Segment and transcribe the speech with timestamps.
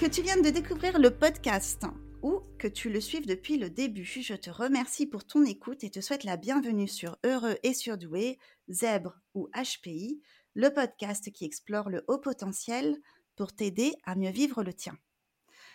[0.00, 1.84] Que tu viennes de découvrir le podcast
[2.22, 5.90] ou que tu le suives depuis le début, je te remercie pour ton écoute et
[5.90, 8.38] te souhaite la bienvenue sur Heureux et Surdoué,
[8.70, 10.22] Zèbre ou HPI,
[10.54, 12.96] le podcast qui explore le haut potentiel
[13.36, 14.96] pour t'aider à mieux vivre le tien.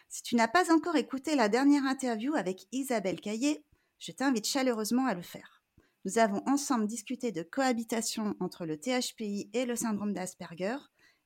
[0.09, 3.63] Si tu n'as pas encore écouté la dernière interview avec Isabelle Caillé,
[3.99, 5.61] je t'invite chaleureusement à le faire.
[6.03, 10.77] Nous avons ensemble discuté de cohabitation entre le THPI et le syndrome d'Asperger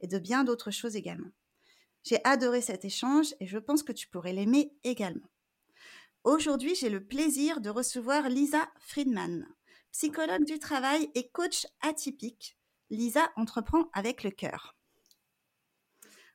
[0.02, 1.32] et de bien d'autres choses également.
[2.04, 5.30] J'ai adoré cet échange et je pense que tu pourrais l'aimer également.
[6.24, 9.48] Aujourd'hui, j'ai le plaisir de recevoir Lisa Friedman,
[9.92, 12.58] psychologue du travail et coach atypique.
[12.90, 14.76] Lisa entreprend avec le cœur.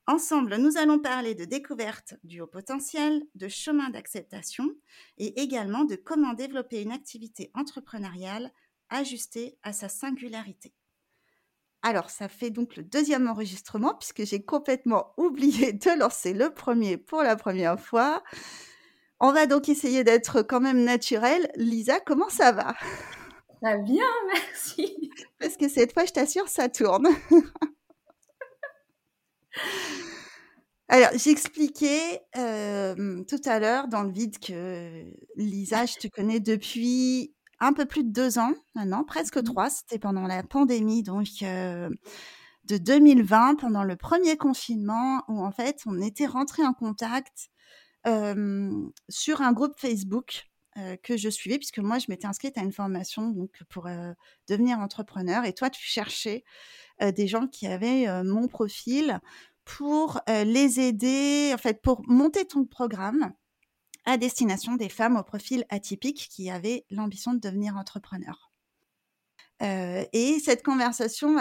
[0.06, 4.68] Ensemble, nous allons parler de découverte du haut potentiel, de chemin d'acceptation
[5.16, 8.52] et également de comment développer une activité entrepreneuriale
[8.90, 10.74] ajustée à sa singularité.
[11.86, 16.96] Alors, ça fait donc le deuxième enregistrement puisque j'ai complètement oublié de lancer le premier
[16.96, 18.24] pour la première fois.
[19.20, 21.46] On va donc essayer d'être quand même naturel.
[21.56, 22.74] Lisa, comment ça va?
[23.62, 25.10] Ça bien, merci.
[25.38, 27.06] Parce que cette fois, je t'assure, ça tourne.
[30.88, 35.04] Alors, j'expliquais euh, tout à l'heure dans le vide que
[35.36, 39.70] Lisa, je te connais depuis un peu plus de deux ans maintenant, presque mmh trois.
[39.70, 41.88] C'était pendant la pandémie, donc euh,
[42.64, 47.50] de 2020, pendant le premier confinement, où en fait on était rentré en contact
[49.08, 52.72] sur un groupe Facebook euh, que je suivais, puisque moi je m'étais inscrite à une
[52.72, 54.12] formation donc pour euh,
[54.48, 56.44] devenir entrepreneur, et toi tu cherchais
[57.00, 59.18] des gens qui avaient mon profil
[59.64, 63.32] pour les aider, en fait, pour monter ton programme
[64.04, 68.50] à destination des femmes au profil atypique qui avaient l'ambition de devenir entrepreneurs.
[69.62, 71.36] Euh, et cette conversation,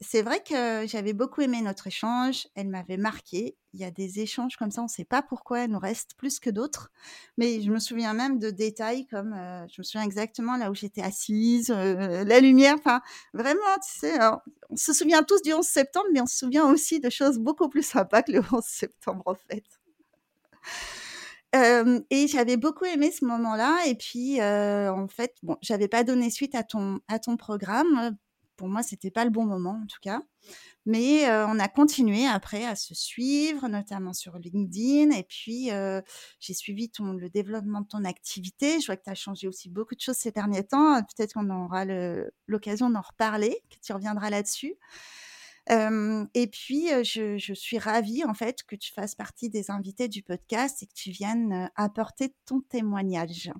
[0.00, 3.56] c'est vrai que j'avais beaucoup aimé notre échange, elle m'avait marqué.
[3.74, 6.14] Il y a des échanges comme ça, on ne sait pas pourquoi elles nous restent
[6.14, 6.90] plus que d'autres,
[7.36, 10.74] mais je me souviens même de détails comme, euh, je me souviens exactement là où
[10.74, 13.02] j'étais assise, euh, la lumière, enfin
[13.34, 14.18] vraiment, tu sais,
[14.70, 17.68] on se souvient tous du 11 septembre, mais on se souvient aussi de choses beaucoup
[17.68, 19.64] plus sympas que le 11 septembre en fait
[22.10, 23.86] et j'avais beaucoup aimé ce moment-là.
[23.86, 28.16] Et puis, en fait, bon, j'avais pas donné suite à ton, à ton programme.
[28.56, 30.20] Pour moi, c'était pas le bon moment, en tout cas.
[30.86, 35.10] Mais on a continué après à se suivre, notamment sur LinkedIn.
[35.10, 35.70] Et puis,
[36.40, 38.80] j'ai suivi ton, le développement de ton activité.
[38.80, 41.02] Je vois que tu as changé aussi beaucoup de choses ces derniers temps.
[41.02, 41.84] Peut-être qu'on aura
[42.46, 44.74] l'occasion d'en reparler, que tu reviendras là-dessus
[45.68, 50.82] et puis, je, suis ravie en fait que tu fasses partie des invités du podcast
[50.82, 53.50] et que tu viennes apporter ton témoignage.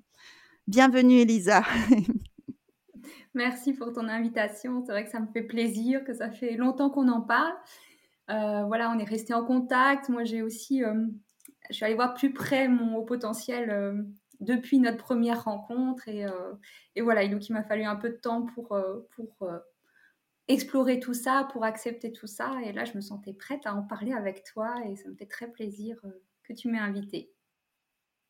[0.67, 1.63] Bienvenue Elisa.
[3.33, 4.83] Merci pour ton invitation.
[4.85, 7.53] C'est vrai que ça me fait plaisir, que ça fait longtemps qu'on en parle.
[8.27, 10.09] voilà, on est resté en contact.
[10.09, 10.83] Moi, j'ai aussi,
[11.69, 14.07] je suis allée voir plus près mon haut potentiel
[14.39, 16.07] depuis notre première rencontre.
[16.07, 16.25] Et,
[17.01, 18.77] voilà, il m'a fallu un peu de temps pour,
[19.15, 19.49] pour
[20.47, 22.51] explorer tout ça, pour accepter tout ça.
[22.63, 25.25] Et là, je me sentais prête à en parler avec toi et ça me fait
[25.25, 27.31] très plaisir euh, que tu m'aies invitée.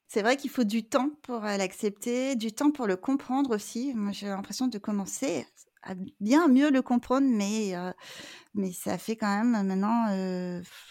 [0.07, 3.93] C'est vrai qu'il faut du temps pour euh, l'accepter, du temps pour le comprendre aussi.
[3.93, 5.45] Moi, j'ai l'impression de commencer
[5.83, 7.91] à bien mieux le comprendre, mais, euh,
[8.53, 10.07] mais ça fait quand même maintenant,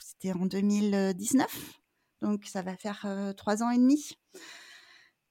[0.00, 1.46] c'était en 2019,
[2.22, 4.16] donc ça va faire trois ans et demi.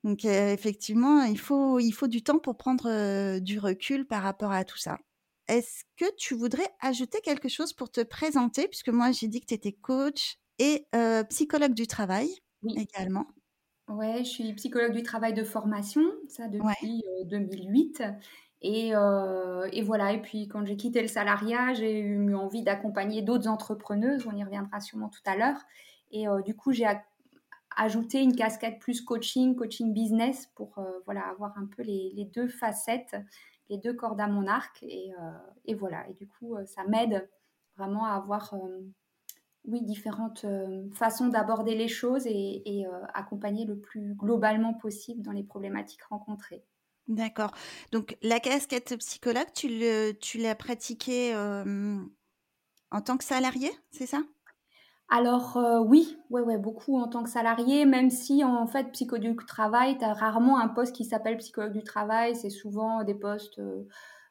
[0.03, 4.65] Donc effectivement, il faut, il faut du temps pour prendre du recul par rapport à
[4.65, 4.99] tout ça.
[5.47, 8.67] Est-ce que tu voudrais ajouter quelque chose pour te présenter?
[8.67, 10.87] Puisque moi, j'ai dit que tu étais coach et
[11.29, 12.29] psychologue du travail
[12.75, 13.27] également.
[13.87, 18.03] Oui, je suis psychologue du travail de formation, ça depuis 2008.
[18.61, 23.47] Et, et, voilà, et puis quand j'ai quitté le salariat, j'ai eu envie d'accompagner d'autres
[23.47, 25.59] entrepreneuses, on y reviendra sûrement tout à l'heure.
[26.11, 26.87] Et du coup, j'ai
[27.75, 32.47] ajouté une casquette plus coaching, coaching business pour voilà, avoir un peu les, les deux
[32.47, 33.15] facettes
[33.69, 34.83] les deux cordes à mon arc.
[34.83, 36.07] Et, euh, voilà.
[36.09, 37.29] Et du coup, euh, ça m'aide
[37.77, 38.81] vraiment à avoir euh,
[39.65, 40.45] oui, différentes
[40.93, 46.63] façons d'aborder les choses et, accompagner le plus globalement possible dans les problématiques rencontrées.
[47.07, 47.51] D'accord.
[47.91, 49.67] Donc la casquette psychologue, tu
[50.37, 54.21] l'as pratiquée en tant que salarié, c'est ça?
[55.09, 59.37] Alors euh, oui, ouais, ouais, beaucoup en tant que salarié, même si en fait psychologue
[59.37, 63.13] du travail, tu as rarement un poste qui s'appelle psychologue du travail, c'est souvent des
[63.13, 63.87] postes euh,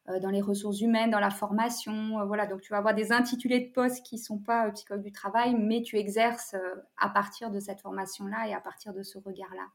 [0.08, 3.60] euh, dans les ressources humaines, dans la formation, voilà, donc tu vas avoir des intitulés
[3.60, 6.56] de postes qui sont pas psychologue du travail, mais tu exerces
[6.98, 9.68] à partir de cette formation-là et à partir de ce regard-là.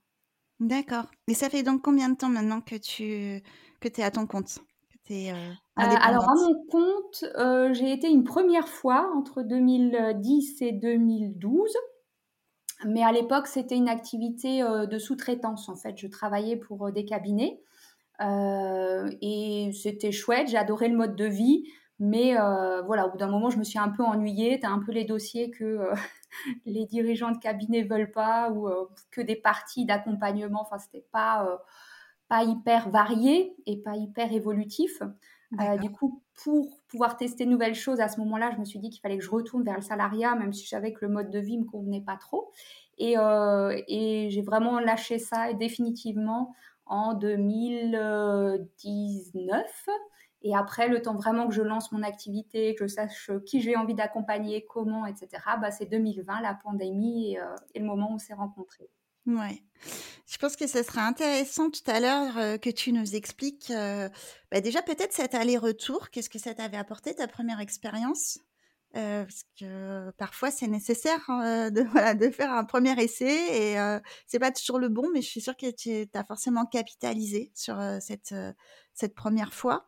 [0.59, 1.05] D'accord.
[1.27, 3.41] Et ça fait donc combien de temps maintenant que tu
[3.79, 4.59] que es à ton compte?
[5.11, 5.33] Euh,
[5.79, 11.69] euh, alors à mon compte, euh, j'ai été une première fois entre 2010 et 2012.
[12.85, 15.67] Mais à l'époque, c'était une activité de sous-traitance.
[15.67, 17.59] En fait, je travaillais pour des cabinets
[18.21, 20.47] et c'était chouette.
[20.47, 21.65] J'ai adoré le mode de vie.
[21.99, 22.35] Mais
[22.85, 24.61] voilà, au bout d'un moment, je me suis un peu ennuyée.
[24.61, 25.89] Tu as un peu les dossiers que
[26.65, 28.69] les dirigeants de cabinet veulent pas ou
[29.11, 30.61] que des parties d'accompagnement.
[30.61, 31.59] Enfin, c'était pas,
[32.29, 35.01] pas hyper varié et pas hyper évolutif.
[35.81, 38.91] du coup, pour pouvoir tester de nouvelles choses, à ce moment-là, je me suis dit
[38.91, 41.31] qu'il fallait que je retourne vers le salariat, même si je savais que le mode
[41.31, 42.51] de vie me convenait pas trop.
[42.99, 43.15] Et,
[43.87, 46.53] et j'ai vraiment lâché ça définitivement
[46.85, 49.89] en 2019.
[50.41, 53.75] Et après, le temps vraiment que je lance mon activité, que je sache qui j'ai
[53.75, 55.27] envie d'accompagner, comment, etc.,
[55.59, 57.39] bah, c'est 2020, la pandémie et,
[57.73, 58.89] et le moment où on s'est rencontrés.
[59.25, 59.61] Ouais.
[60.27, 64.81] Je pense que ce sera intéressant tout à l'heure que tu nous expliques bah, déjà
[64.81, 66.09] peut-être cet aller-retour.
[66.09, 68.39] Qu'est-ce que ça t'avait apporté ta première expérience?
[68.93, 71.83] Parce que parfois c'est nécessaire hein, de,
[72.31, 75.71] faire un premier essai et c'est pas toujours le bon, mais je suis sûre que
[75.71, 78.35] tu as forcément capitalisé sur cette,
[78.93, 79.85] cette première fois.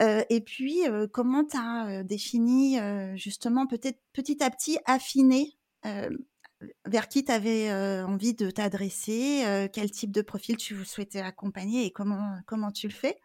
[0.00, 0.82] et puis,
[1.12, 2.78] comment tu as défini
[3.16, 5.58] justement peut-être petit à petit affiné
[6.86, 7.72] vers qui tu avais
[8.02, 12.92] envie de t'adresser, quel type de profil tu souhaitais accompagner et comment, comment tu le
[12.92, 13.18] fais.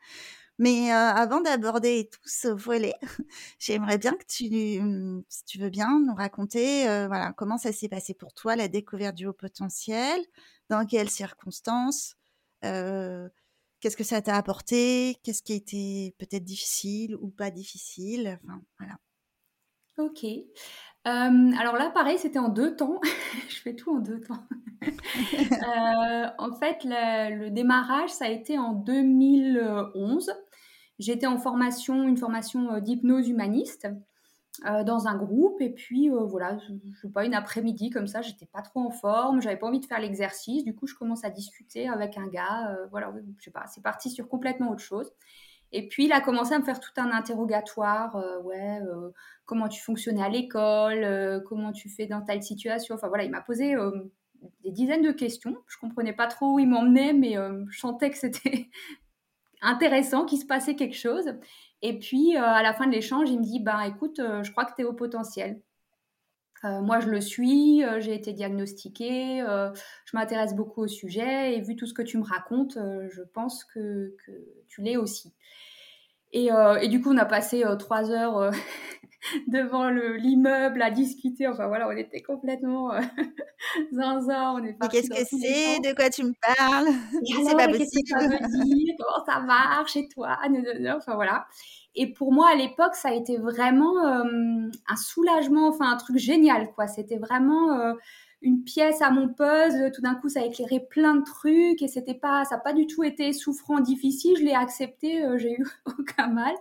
[0.60, 2.95] Mais avant d'aborder tout ce volet,
[3.60, 7.89] j'aimerais bien que tu, mmh, si tu veux bien, nous raconter voilà, comment ça s'est
[7.89, 10.19] passé pour toi, la découverte du haut potentiel,
[10.69, 12.16] dans quelles circonstances,
[12.62, 18.62] qu'est-ce que ça t'a apporté, qu'est-ce qui a été peut-être difficile ou pas difficile, enfin
[18.80, 18.98] voilà.
[19.98, 20.25] Ok.
[21.09, 23.00] Alors là, pareil, c'était en deux temps.
[23.50, 24.44] Je fais tout en deux temps.
[26.38, 30.31] en fait, le démarrage, ça a été en 2011.
[31.00, 33.88] J'étais en formation, une formation euh, d'hypnose humaniste
[34.65, 35.62] euh, dans un groupe.
[35.62, 38.80] Et puis, euh, voilà, je, ne sais pas, une après-midi comme ça, j'étais pas trop
[38.80, 40.63] en forme, j'avais pas envie de faire l'exercice.
[40.63, 42.75] Du coup, je commence à discuter avec un gars.
[42.89, 45.12] voilà, je sais pas, c'est parti sur complètement autre chose.
[45.72, 48.16] Et puis, il a commencé à me faire tout un interrogatoire.
[48.44, 48.80] ouais,
[49.46, 52.96] comment tu fonctionnais à l'école, comment tu fais dans telle situation.
[52.96, 53.75] Enfin, voilà, il m'a posé
[54.64, 55.58] des dizaines de questions.
[55.68, 57.36] Je comprenais pas trop où il m'emmenait, mais
[57.69, 58.69] je sentais que c'était
[59.62, 61.34] intéressant, qu'il se passait quelque chose.
[61.81, 64.52] Et puis, euh, à la fin de l'échange, il me dit, ben écoute, euh, je
[64.52, 65.62] crois que tu es au potentiel.
[66.63, 69.44] Euh, moi, je le suis, j'ai été diagnostiquée,
[70.06, 72.77] je m'intéresse beaucoup au sujet et vu tout ce que tu me racontes,
[73.09, 74.31] je pense que, que
[74.68, 75.33] tu l'es aussi.
[76.33, 76.50] Et,
[76.81, 78.51] et, du coup, on a passé trois heures
[79.48, 81.48] devant l'immeuble à discuter.
[81.48, 83.01] Enfin voilà, on était complètement euh,
[83.94, 84.54] zinzin.
[84.54, 85.80] On est Mais qu'est-ce que c'est?
[85.80, 86.88] De quoi tu me parles?
[87.48, 88.07] C'est pas possible.
[88.07, 88.95] ça veut dire?
[89.00, 89.95] Comment ça marche?
[89.95, 90.38] Et toi?
[90.95, 91.48] Enfin voilà.
[91.98, 96.18] Et pour moi, à l'époque, ça a été vraiment euh, un soulagement, enfin un truc
[96.18, 96.88] génial, quoi.
[96.88, 97.94] C'était vraiment euh,
[98.42, 99.92] une pièce à mon puzzle.
[99.92, 102.74] Tout d'un coup, ça a éclairé plein de trucs et c'était pas, ça n'a pas
[102.74, 104.36] du tout été souffrant, difficile.
[104.38, 105.66] Je l'ai accepté, j'ai eu
[106.00, 106.54] aucun mal.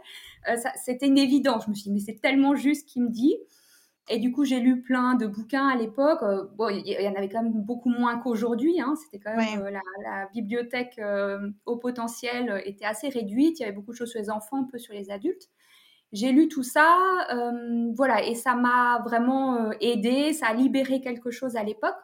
[0.49, 1.65] Euh, c'était une évidence.
[1.67, 3.37] Je me suis dit, mais c'est tellement juste qu'il me dit.
[4.08, 6.23] Et du coup, j'ai lu plein de bouquins à l'époque.
[6.23, 8.81] Euh, bon, il y, en avait quand même beaucoup moins qu'aujourd'hui.
[8.81, 8.94] Hein.
[9.03, 11.01] C'était quand même euh, la, bibliothèque
[11.65, 13.58] au potentiel était assez réduite.
[13.58, 15.48] Il y avait beaucoup de choses sur les enfants, peu sur les adultes.
[16.13, 16.96] J'ai lu tout ça,
[17.96, 20.32] voilà, et ça m'a vraiment aidé.
[20.32, 21.96] Ça a libéré quelque chose à l'époque.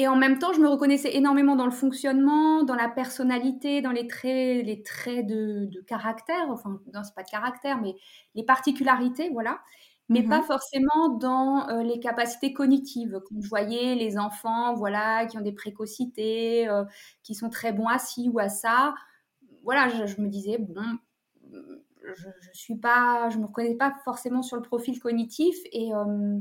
[0.00, 3.90] Et en même temps, je me reconnaissais énormément dans le fonctionnement, dans la personnalité, dans
[3.90, 6.46] les traits, les traits de, caractère.
[6.48, 7.94] Enfin, non, c'est pas de caractère, mais
[8.34, 9.60] les particularités, voilà.
[10.10, 13.20] Mais pas mmh forcément dans euh, les capacités cognitives.
[13.28, 16.84] Quand je voyais les enfants, voilà, qui ont des précocités, euh,
[17.22, 18.92] qui sont très bons à ci ou à ça,
[19.62, 20.82] voilà, je, me disais bon,
[21.52, 26.40] je, je suis pas, je me reconnais pas forcément sur le profil cognitif et euh,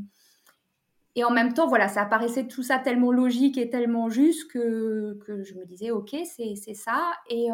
[1.15, 5.19] et en même temps, voilà, ça apparaissait tout ça tellement logique et tellement juste que,
[5.25, 7.11] que je me disais, ok, c'est ça.
[7.29, 7.49] Et,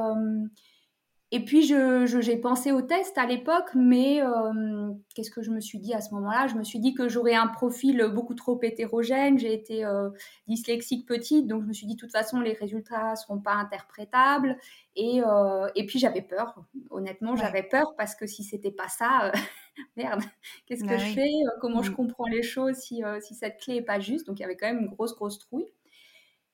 [1.32, 5.60] et puis, j'ai je, pensé au test à l'époque, mais euh, qu'est-ce que je me
[5.60, 6.48] suis dit à ce moment-là?
[6.48, 9.38] Je me suis dit que j'aurais un profil beaucoup trop hétérogène.
[9.38, 10.10] J'ai été euh,
[10.48, 13.53] dyslexique petite, donc je me suis dit, de toute façon, les résultats ne seront pas
[13.53, 14.58] interprétables.
[14.96, 15.22] Et,
[15.75, 16.55] et puis, j'avais peur.
[16.89, 19.32] Honnêtement, j'avais peur parce que si c'était pas ça,
[19.98, 20.22] merde,
[20.65, 21.22] qu'est-ce que bah je fais?
[21.22, 21.96] Euh, Comment je mmh.
[21.96, 24.27] comprends les choses si, euh, si cette clé est pas juste?
[24.27, 25.67] Donc il y avait quand même une grosse, grosse trouille.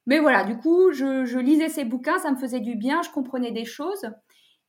[0.07, 3.51] Mais voilà, du coup, je, lisais ces bouquins, ça me faisait du bien, je comprenais
[3.51, 4.09] des choses.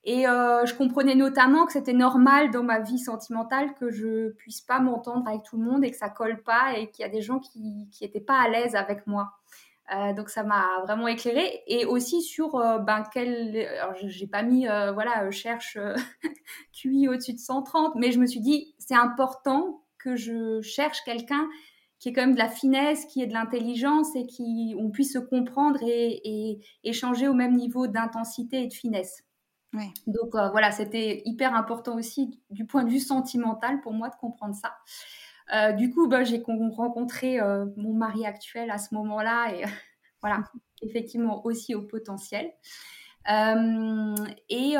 [0.04, 4.60] Et euh, je comprenais notamment que c'était normal dans ma vie sentimentale que je puisse
[4.60, 7.10] pas m'entendre avec tout le monde et que ça colle pas et qu'il y a
[7.10, 9.32] des gens qui n'étaient pas à l'aise avec moi.
[9.94, 14.42] Euh, donc ça m'a vraiment éclairé et aussi sur euh, ben quel alors j'ai pas
[14.42, 15.76] mis voilà cherche
[16.72, 21.48] QI au-dessus de 130 mais je me suis dit c'est important que je cherche quelqu'un
[22.02, 25.12] qui est quand même de la finesse, qui est de l'intelligence et qui on puisse
[25.12, 29.22] se comprendre et, échanger au même niveau d'intensité et de finesse.
[30.06, 34.16] Donc euh, voilà, c'était hyper important aussi du point de vue sentimental pour moi de
[34.16, 34.76] comprendre ça.
[35.54, 36.42] Euh, du coup, bah, j'ai
[36.76, 39.64] rencontré euh, mon mari actuel à ce moment-là et
[40.20, 40.44] voilà,
[40.82, 42.52] effectivement aussi au potentiel.
[43.28, 44.74] et,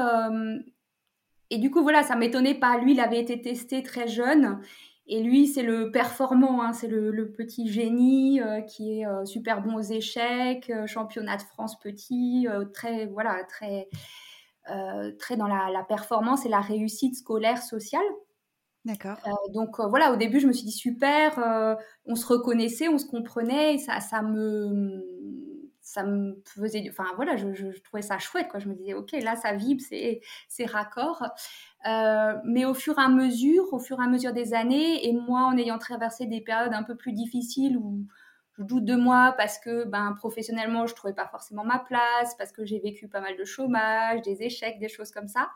[1.50, 2.78] et du coup, voilà, ça m'étonnait pas.
[2.78, 4.61] Lui, il avait été testé très jeune.
[5.08, 9.82] Et lui, c'est le performant, hein, c'est le, petit génie qui est super bon aux
[9.82, 13.88] échecs, championnat de France petit, très voilà, très
[15.19, 18.04] très dans la, la, performance et la réussite scolaire sociale.
[18.85, 19.16] D'accord.
[19.26, 22.88] Euh, donc euh, voilà, au début, je me suis dit super, euh, on se reconnaissait,
[22.88, 28.02] on se comprenait, et ça, ça me, ça me faisait, enfin voilà, je, je, trouvais
[28.02, 28.59] ça chouette, quoi.
[28.59, 31.25] Je me disais, ok, là, ça vibre, c'est, c'est raccord.
[32.45, 35.42] mais au fur et à mesure, au fur et à mesure des années, et moi,
[35.42, 38.04] en ayant traversé des périodes un peu plus difficiles où
[38.59, 42.52] je doute de moi parce que ben professionnellement je trouvais pas forcément ma place parce
[42.52, 45.50] que j'ai vécu pas mal de chômage des échecs des choses comme ça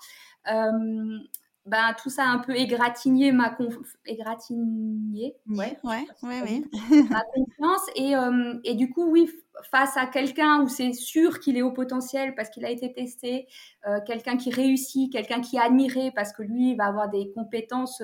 [0.51, 1.19] euh,
[1.67, 3.97] ben, tout ça a un peu égratigné ma confiance.
[4.07, 6.63] Égratigné Ouais, ouais, ouais,
[7.11, 7.91] ma confiance.
[7.97, 9.29] Et, euh, et, du coup, oui,
[9.73, 13.49] face à quelqu'un où c'est sûr qu'il est au potentiel parce qu'il a été testé,
[13.89, 17.33] euh, quelqu'un qui réussit, quelqu'un qui est admiré parce que lui, il va avoir des
[17.35, 18.01] compétences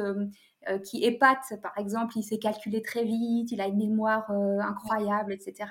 [0.68, 1.60] euh, qui épatent.
[1.62, 5.70] Par exemple, il sait calculer très vite, il a une mémoire incroyable, etc.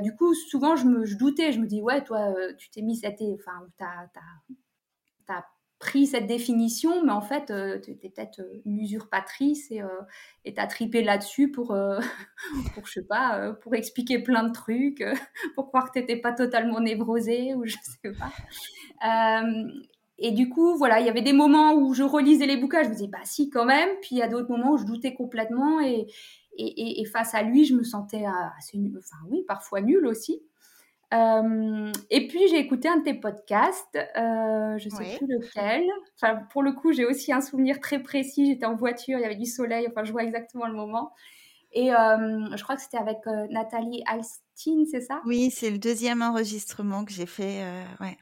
[0.00, 1.52] du coup, souvent, je me doutais.
[1.52, 3.22] Je me dis, ouais, toi, tu t'es mis cette...
[3.22, 4.08] Enfin, t'as
[5.28, 5.44] as,
[5.82, 9.88] pris cette définition, mais en fait, euh, tu étais peut-être euh, une usurpatrice et euh,
[10.46, 11.76] tu as tripé là-dessus pour,
[12.74, 15.04] pour, je sais pas, pour expliquer plein de trucs,
[15.56, 18.32] pour croire que tu n'étais pas totalement névrosée ou je sais pas.
[20.22, 22.88] Et du coup, voilà, il y avait des moments où je relisais les bouquins, je
[22.88, 23.88] me disais, bah si, quand même.
[24.00, 26.06] Puis il y a d'autres moments où je doutais complètement et,
[26.56, 28.24] et, et, face à lui, je me sentais
[28.56, 30.40] assez, enfin oui, parfois nulle aussi.
[31.12, 35.82] Euh, et puis j'ai écouté un de tes podcasts, euh, je ne sais plus lequel.
[36.14, 38.46] Enfin, pour le coup, j'ai aussi un souvenir très précis.
[38.46, 41.12] J'étais en voiture, il y avait du soleil, enfin, je vois exactement le moment.
[41.72, 43.18] Et euh, je crois que c'était avec
[43.50, 45.20] Nathalie Alstein, c'est ça?
[45.26, 47.64] Oui, c'est le deuxième enregistrement que j'ai fait.
[48.00, 48.16] ouais.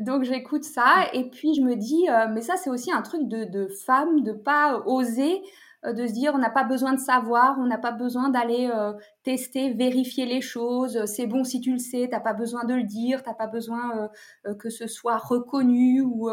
[0.00, 3.44] Donc j'écoute ça et puis je me dis, mais ça c'est aussi un truc de,
[3.44, 5.42] de femme, de pas oser
[5.84, 8.70] euh, de se dire on n'a pas besoin de savoir, on n'a pas besoin d'aller
[8.72, 8.92] euh,
[9.24, 11.04] tester, vérifier les choses.
[11.06, 14.08] C'est bon si tu le sais, t'as pas besoin de le dire, t'as pas besoin
[14.46, 16.30] euh, que ce soit reconnu ou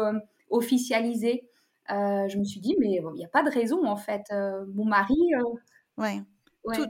[0.50, 1.48] officialisé.
[1.88, 4.22] je me suis dit mais il n'y a pas de raison en fait.
[4.74, 5.16] mon mari.
[5.98, 6.22] ouais.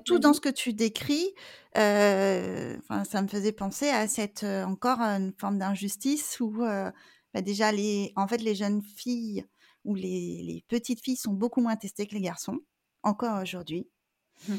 [0.05, 1.35] Tout, dans ce que tu décris,
[1.75, 8.27] ça me faisait penser à cette encore une forme d'injustice où bah, déjà les, en
[8.27, 9.45] fait les jeunes filles
[9.85, 12.59] où les, petites filles sont beaucoup moins testées que les garçons,
[13.03, 13.89] encore aujourd'hui.
[14.49, 14.55] Mmh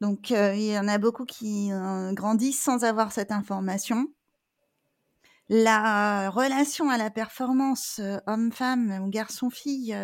[0.00, 1.70] Donc, il y en a beaucoup qui
[2.12, 4.06] grandissent sans avoir cette information.
[5.48, 9.94] La relation à la performance euh, homme-femme ou garçon-fille,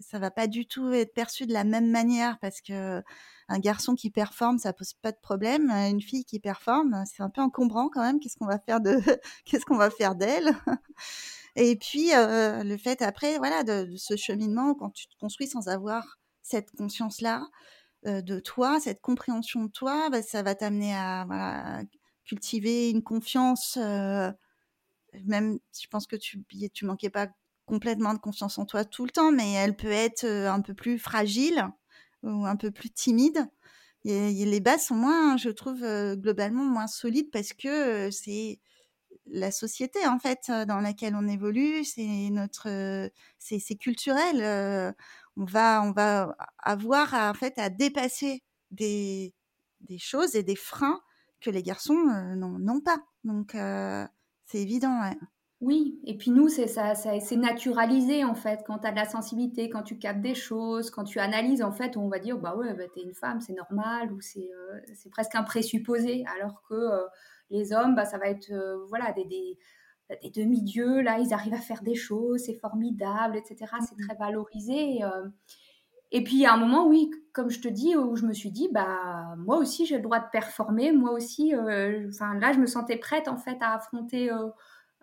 [0.00, 3.02] ça va pas du tout être perçu de la même manière parce que
[3.48, 5.70] un garçon qui performe, ça pose pas de problème.
[5.70, 8.20] Une fille qui performe, c'est un peu encombrant quand même.
[8.20, 8.96] Qu'est-ce qu'on va faire de,
[9.44, 10.50] qu'est-ce qu'on va faire d'elle?
[11.56, 16.18] Et puis, le fait après, voilà, de, ce cheminement, quand tu te construis sans avoir
[16.42, 17.46] cette conscience-là
[18.04, 21.82] de toi, cette compréhension de toi, bah, ça va t'amener à
[22.24, 23.78] cultiver une confiance,
[25.24, 26.44] même je pense que tu,
[26.82, 27.28] manquais pas
[27.66, 30.98] complètement de confiance en toi tout le temps, mais elle peut être un peu plus
[30.98, 31.66] fragile
[32.22, 33.48] ou un peu plus timide.
[34.04, 35.80] Les bases sont moins, je trouve,
[36.14, 38.60] globalement moins solides parce que c'est
[39.26, 44.94] la société en fait dans laquelle on évolue, c'est notre, c'est culturel.
[45.36, 49.32] on va, on va avoir à, en fait à dépasser des
[49.98, 51.00] choses et des freins
[51.40, 52.04] que les garçons
[52.36, 52.98] n'ont pas.
[53.24, 53.54] Donc
[54.46, 55.00] c'est évident.
[55.60, 58.62] Oui, et puis nous, c'est ça, c'est naturalisé en fait.
[58.66, 61.72] Quand tu as de la sensibilité, quand tu captes des choses, quand tu analyses, en
[61.72, 64.50] fait, on va dire bah ouais, bah, t'es une femme, c'est normal, ou c'est
[64.94, 66.74] c'est presque un présupposé, alors que
[67.50, 69.58] les hommes, bah, ça va être euh, voilà, des, des,
[70.22, 73.72] des demi-dieux, là, ils arrivent à faire des choses, c'est formidable, etc.
[73.88, 75.02] C'est très valorisé.
[75.02, 75.28] Euh.
[76.12, 78.32] Et puis, il y a un moment, oui, comme je te dis, où je me
[78.32, 80.92] suis dit, bah, moi aussi, j'ai le droit de performer.
[80.92, 84.30] Moi aussi, euh, enfin, là, je me sentais prête, en fait, à affronter,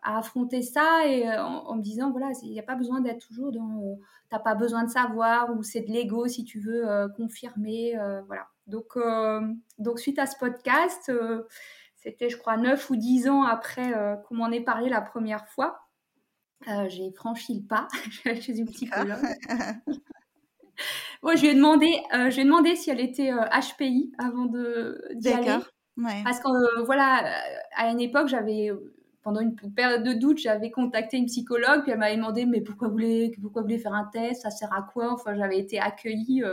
[0.01, 3.51] à affronter ça et en, me disant, voilà, il n'y a pas besoin d'être toujours
[3.51, 6.85] dans, t'as pas besoin de savoir ou c'est de l'ego si tu veux
[7.17, 7.95] confirmer,
[8.27, 8.47] voilà.
[8.67, 8.97] Donc,
[9.77, 11.11] donc, suite à ce podcast,
[12.03, 15.47] c'était, je crois, 9 ou 10 ans après euh, qu'on m'en ait parlé la première
[15.47, 15.87] fois.
[16.67, 17.87] Euh, j'ai franchi le pas
[18.41, 19.23] chez une psychologue.
[21.23, 25.01] Moi, je lui ai demandé, euh, je demandé si elle était HPI euh, avant de
[25.15, 25.57] d'y aller.
[26.23, 27.23] Parce que euh, voilà,
[27.75, 28.71] à une époque, j'avais
[29.21, 32.89] pendant une période de doute, j'avais contacté une psychologue, puis elle m'avait demandé mais pourquoi
[32.89, 35.13] vous voulez, pourquoi vous voulez faire un test, ça sert à quoi?
[35.13, 36.43] Enfin, j'avais été accueillie.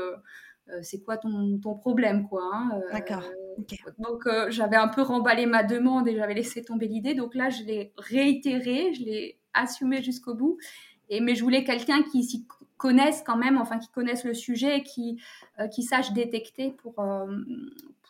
[0.82, 3.25] c'est quoi ton, ton, problème quoi hein, D'accord.
[3.99, 7.14] Donc j'avais un peu remballé ma demande et j'avais laissé tomber l'idée.
[7.14, 10.58] Donc là, je l'ai réitéré, je l'ai assumé jusqu'au bout.
[11.08, 12.46] Et mais je voulais quelqu'un qui s'y
[12.80, 15.20] connaissent quand même, enfin qui connaissent le sujet et qui,
[15.60, 17.26] euh, qui sachent détecter pour, euh,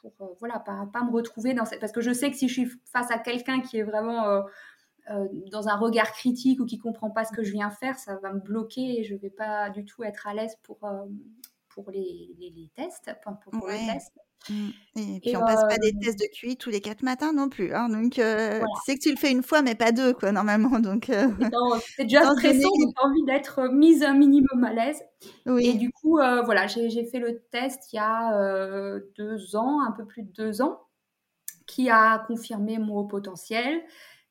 [0.00, 1.80] pour euh, voilà, pas, me retrouver dans cette...
[1.80, 4.44] Parce que je sais que si je suis face à quelqu'un qui est vraiment
[5.50, 8.32] dans un regard critique ou qui comprend pas ce que je viens faire, ça va
[8.32, 10.78] me bloquer et je vais pas du tout être à l'aise pour,
[11.82, 13.68] pour les, les, tests, pour, pour.
[14.48, 14.70] Mmh.
[14.96, 17.74] Et puis on passe pas des tests de QI tous les quatre matins non plus.
[17.74, 20.78] Hein, donc tu sais que tu le fais une fois, mais pas deux, quoi, normalement.
[20.80, 21.10] Donc
[21.96, 25.02] c'est déjà stressant, as envie d'être mise un minimum à l'aise.
[25.46, 25.66] Oui.
[25.66, 30.06] Et du coup, voilà, j'ai fait le test il y a deux ans, un peu
[30.06, 30.80] plus de deux ans,
[31.66, 33.82] qui a confirmé mon haut potentiel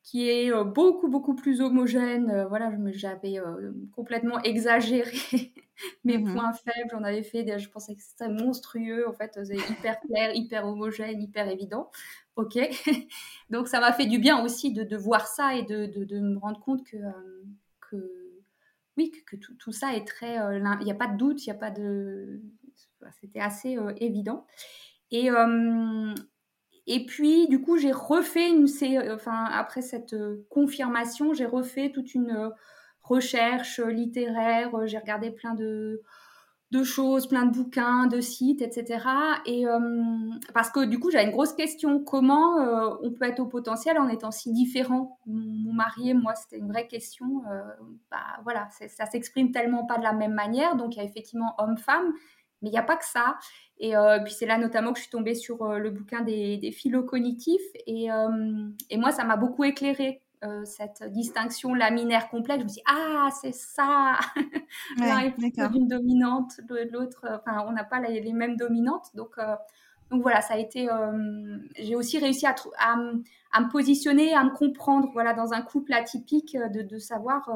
[0.02, 2.46] qui est beaucoup beaucoup plus homogène.
[2.50, 3.40] voilà, j'avais
[3.96, 5.54] complètement exagéré
[6.04, 6.90] mes mmh points faibles.
[6.92, 9.08] J'en avais fait, des, je pensais que c'était monstrueux.
[9.08, 11.90] En fait, c'est hyper clair, hyper homogène, hyper évident.
[12.36, 12.58] Ok.
[13.50, 16.20] Donc ça m'a fait du bien aussi de, de voir ça et de, de, de,
[16.20, 16.98] me rendre compte que,
[17.90, 18.42] que
[18.98, 20.36] oui, que, tout, tout, ça est très.
[20.56, 22.42] Il n'y a pas de doute, il n'y a pas de.
[23.22, 24.46] C'était assez évident.
[25.12, 25.30] Et,
[26.92, 28.68] et puis, du coup, j'ai refait une,
[29.12, 32.50] enfin, après cette euh, confirmation, j'ai refait toute une euh,
[33.10, 34.72] recherche euh, littéraire.
[34.86, 36.02] J'ai regardé plein de,
[36.72, 39.00] de, choses, plein de bouquins, de sites, etc.
[39.46, 39.66] Et
[40.54, 42.58] parce que du coup, j'avais une grosse question comment
[43.02, 45.20] on peut être au potentiel en étant si différent?
[45.26, 47.42] Mon mari et moi, c'était une vraie question.
[48.12, 50.76] bah voilà, ça s'exprime tellement pas de la même manière.
[50.76, 52.14] Donc, il y a effectivement homme-femme,
[52.62, 53.38] mais il n'y a pas que ça.
[53.80, 56.58] Et euh, puis c'est là notamment que je suis tombée sur euh, le bouquin des,
[56.58, 57.62] des phylocognitifs.
[57.88, 59.64] Et, euh, et moi, ça m'a beaucoup
[60.42, 62.60] éclairé cette distinction laminaire complexe.
[62.60, 64.20] Je me suis dit, ah, c'est ça
[64.98, 66.60] L'un est plutôt d'une dominante,
[66.92, 69.08] l'autre, enfin, on n'a pas les, les, mêmes dominantes.
[69.16, 69.36] Donc,
[70.10, 70.88] donc voilà, ça a été.
[71.78, 72.96] J'ai aussi réussi à, à,
[73.52, 77.50] à, me positionner, à me comprendre voilà, dans un couple atypique, de, de savoir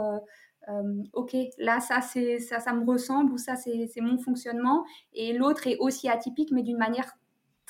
[0.70, 4.86] euh, ok, là, ça, c'est, ça, ça me ressemble ou ça, c'est, mon fonctionnement.
[5.14, 7.14] Et l'autre est aussi atypique, mais d'une manière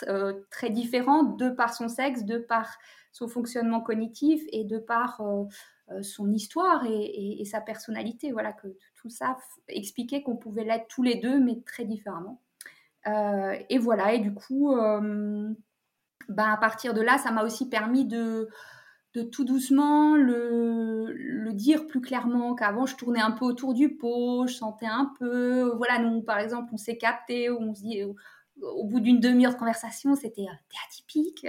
[0.07, 2.77] euh, très différente de par son sexe, de par
[3.11, 8.31] son fonctionnement cognitif et de par euh, son histoire et, sa personnalité.
[8.31, 12.41] Voilà, que tout ça expliquait qu'on pouvait l'être tous les deux, mais très différemment.
[13.05, 15.55] et voilà, et du coup, ben,
[16.29, 18.49] à partir de là, ça m'a aussi permis de
[19.13, 23.95] de tout doucement le, le dire plus clairement qu'avant je tournais un peu autour du
[23.95, 28.01] pot, je sentais un peu, voilà, nous par exemple on s'est capté, on se dit,
[28.61, 31.47] au, bout d'une demi-heure de conversation, c'était t'es atypique,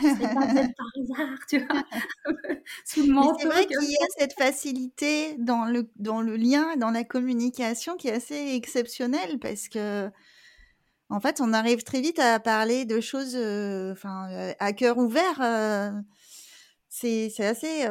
[0.00, 1.84] c'est pas par hasard, tu vois,
[2.84, 3.00] C'est
[3.46, 8.08] vrai qu'il y a cette facilité dans le, dans le lien, dans la communication qui
[8.08, 10.10] est assez exceptionnelle parce que
[11.08, 14.98] en fait, on arrive très vite à parler de choses, euh, enfin, euh, à cœur
[14.98, 15.40] ouvert.
[15.40, 15.92] Euh,
[16.88, 17.86] c'est assez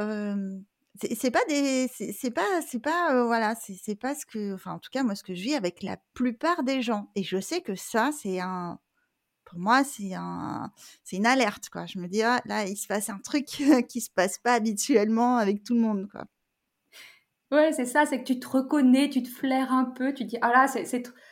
[1.02, 4.90] c'est pas des c'est pas c'est pas voilà c'est pas ce que enfin en tout
[4.92, 7.10] cas moi ce que je vis avec la plupart des gens.
[7.16, 8.80] Et je sais que ça c'est un
[9.44, 10.72] pour moi c'est un
[11.04, 11.86] c'est une alerte quoi.
[11.86, 13.46] Je me dis ah, là il se passe un truc
[13.90, 16.26] qui se passe pas habituellement avec tout le monde quoi.
[17.52, 20.30] Ouais c'est ça c'est que tu te reconnais tu te flaires un peu tu te
[20.30, 20.68] dis ah là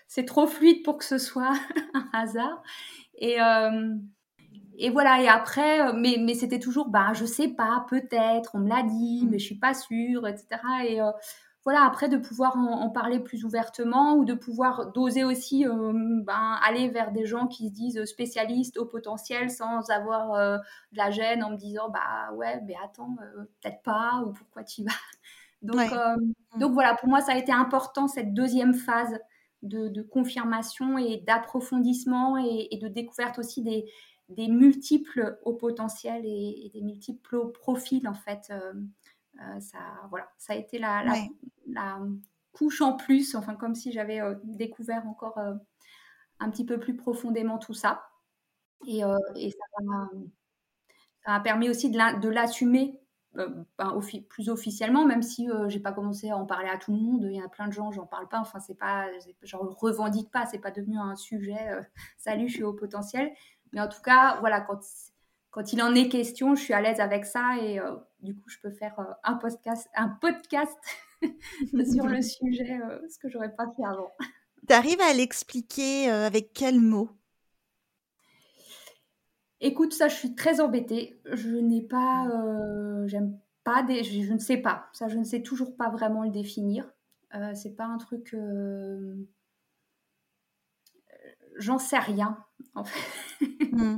[0.08, 1.54] c'est trop fluide pour que ce soit
[1.94, 2.62] un hasard.
[3.18, 3.38] Et
[4.78, 8.60] et voilà, et après, euh, mais, mais c'était toujours, bah, je sais pas, peut-être, on
[8.60, 10.48] me l'a dit, mais je suis pas sûre, etc.
[10.88, 11.12] Et euh,
[11.64, 16.60] voilà, après, de pouvoir en, parler plus ouvertement ou de pouvoir d'oser aussi euh, ben,
[16.66, 20.60] aller vers des gens qui se disent spécialistes au potentiel sans avoir
[20.92, 23.16] de la gêne en me disant, bah ouais, mais attends,
[23.62, 24.92] peut-être pas, ou pourquoi tu vas.
[25.62, 26.60] Donc, mm.
[26.60, 29.18] donc voilà, pour moi, ça a été important, cette deuxième phase
[29.64, 33.86] de, confirmation et d'approfondissement et, de découverte aussi des
[34.30, 38.48] des multiples au potentiel et, des multiples profils en fait.
[38.50, 38.74] Euh,
[39.42, 41.04] euh, ça, voilà, ça a été la,
[41.68, 42.00] la,
[42.52, 45.40] couche en plus, enfin comme si j'avais euh, découvert encore
[46.40, 48.06] un petit peu plus profondément tout ça.
[48.86, 49.02] Et,
[49.36, 49.84] et ça
[51.26, 53.00] m'a permis aussi de l'assumer
[53.34, 57.00] ben, plus officiellement, même si je j'ai pas commencé à en parler à tout le
[57.00, 57.28] monde.
[57.32, 58.40] Il y a plein de gens, j'en parle pas.
[58.40, 59.08] Enfin, c'est pas,
[59.42, 60.46] j'en revendique pas.
[60.46, 61.72] C'est pas devenu un sujet.
[62.18, 63.34] salut, je suis au potentiel.
[63.74, 64.80] Mais en tout cas, voilà, quand,
[65.50, 68.50] quand il en est question, je suis à l'aise avec ça et euh, du coup,
[68.50, 70.78] je peux faire euh, un podcast, un podcast
[71.22, 74.14] sur le sujet, euh, ce que j'aurais pas fait avant.
[74.66, 77.10] Tu arrives à l'expliquer avec quels mots?
[79.60, 81.20] Écoute, ça, je suis très embêtée.
[81.26, 82.30] Je n'ai pas,
[83.08, 84.88] j'aime pas des, je, ne sais pas.
[84.94, 86.90] Ça, je ne sais toujours pas vraiment le définir.
[87.36, 88.34] Euh, c'est pas un truc.
[91.58, 92.38] J'en sais rien,
[92.76, 93.46] en fait.
[93.72, 93.98] Mmh.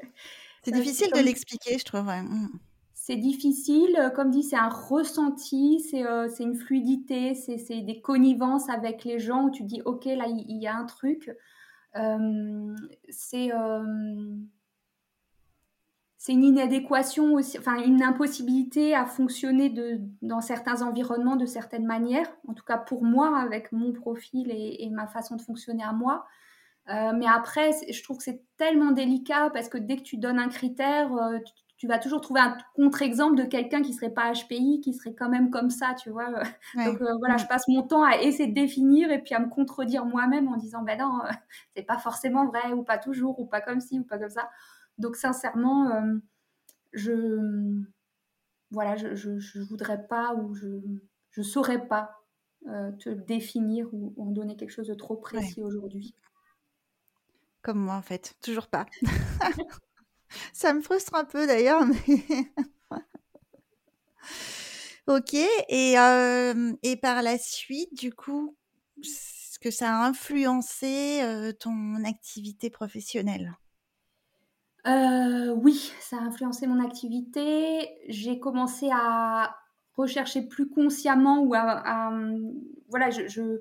[0.62, 2.06] C'est difficile de l'expliquer, je trouve.
[2.06, 2.48] Mmh.
[2.92, 9.20] C'est difficile, comme dit, c'est un ressenti, c'est une fluidité, c'est des connivences avec les
[9.20, 11.30] gens où tu dis, ok, là, il y, a un truc.
[13.08, 13.52] c'est
[16.26, 21.86] c'est une inadéquation aussi, enfin une impossibilité à fonctionner de, dans certains environnements de certaines
[21.86, 25.92] manières, en tout cas pour moi, avec mon profil et, ma façon de fonctionner à
[25.92, 26.26] moi.
[26.88, 30.38] Euh, mais après, je trouve que c'est tellement délicat parce que dès que tu donnes
[30.38, 31.38] un critère, euh,
[31.78, 35.28] tu, vas toujours trouver un contre-exemple de quelqu'un qui serait pas HPI, qui serait quand
[35.28, 36.28] même comme ça, tu vois.
[36.76, 39.48] Donc euh, voilà, je passe mon temps à essayer de définir et puis à me
[39.48, 41.20] contredire moi-même en disant, ben non,
[41.76, 44.48] c'est pas forcément vrai ou pas toujours ou pas comme ci ou pas comme ça.
[44.98, 45.90] Donc sincèrement,
[46.92, 47.82] je
[48.70, 50.66] voilà, je, je, voudrais pas ou je
[51.30, 52.22] je saurais pas
[52.98, 56.14] te définir ou en donner quelque chose de trop précis aujourd'hui.
[57.66, 58.86] Comme moi en fait, toujours pas.
[60.52, 61.98] Ça me frustre un peu d'ailleurs, mais
[65.08, 65.34] ok.
[65.34, 68.56] Et, euh, et par la suite, du coup,
[69.02, 71.22] est-ce que ça a influencé
[71.58, 73.56] ton activité professionnelle?
[74.86, 77.88] Euh, oui, ça a influencé mon activité.
[78.06, 79.56] J'ai commencé à
[79.96, 82.12] rechercher plus consciemment ou à,
[82.90, 83.60] voilà, je,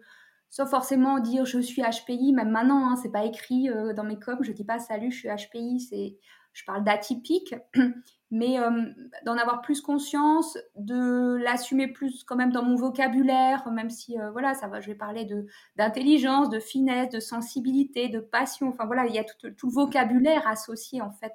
[0.49, 4.19] sans forcément dire je suis HPI, même maintenant, hein, c'est pas écrit euh, dans mes
[4.19, 6.17] coms, je dis pas salut, je suis HPI, c'est,
[6.53, 7.55] je parle d'atypique.
[8.31, 8.85] mais euh,
[9.25, 14.31] d'en avoir plus conscience, de l'assumer plus quand même dans mon vocabulaire, même si euh,
[14.31, 18.69] voilà, ça va, je vais parler de d'intelligence, de finesse, de sensibilité, de passion.
[18.69, 21.33] Enfin voilà, il y a tout, le vocabulaire associé en fait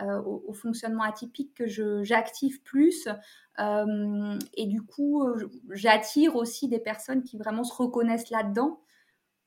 [0.00, 1.66] euh, au, fonctionnement atypique que
[2.02, 3.08] j'active plus.
[3.58, 5.26] et du coup,
[5.70, 8.80] j'attire aussi des personnes qui vraiment se reconnaissent là-dedans.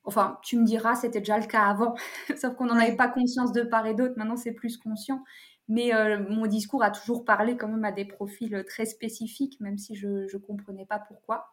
[0.03, 1.95] Enfin, tu me diras, c'était déjà le cas avant,
[2.38, 4.13] sauf qu'on n'en avait pas conscience de part et d'autre.
[4.17, 5.23] Maintenant, c'est plus conscient.
[5.67, 9.77] Mais euh, mon discours a toujours parlé quand même à des profils très spécifiques, même
[9.77, 11.47] si je ne comprenais pas pourquoi.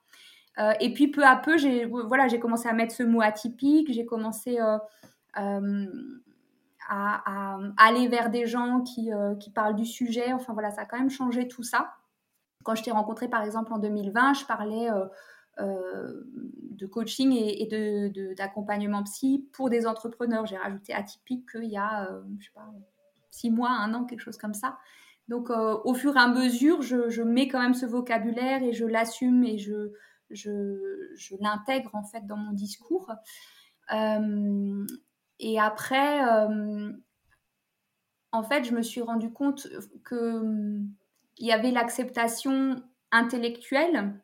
[0.59, 4.05] Euh, et puis peu à peu, j'ai voilà, commencé à mettre ce mot atypique, j'ai
[4.05, 5.87] commencé euh,
[6.88, 10.33] à, aller vers des gens qui, qui, parlent du sujet.
[10.33, 11.95] Enfin voilà, ça a quand même changé tout ça.
[12.64, 14.88] Quand je t'ai rencontré par exemple en 2020, je parlais
[15.59, 20.47] de coaching et, et d'accompagnement de, psy pour des entrepreneurs.
[20.47, 22.71] J'ai rajouté atypique qu'il y a, je sais pas,
[23.33, 24.79] six mois, un an, quelque chose comme ça.
[25.29, 28.85] Donc, euh, au fur et à mesure, je, mets quand même ce vocabulaire et je
[28.85, 29.92] l'assume et je,
[30.31, 33.11] je, l'intègre en fait dans mon discours.
[33.92, 34.87] Euh,
[35.42, 36.92] et après, euh,
[38.33, 39.68] en fait, je me suis rendu compte
[40.05, 40.42] que
[41.38, 44.20] il y avait l'acceptation intellectuelle.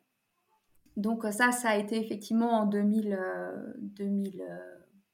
[0.97, 3.19] Donc ça, ça a été effectivement en 2000,
[3.77, 4.43] 2000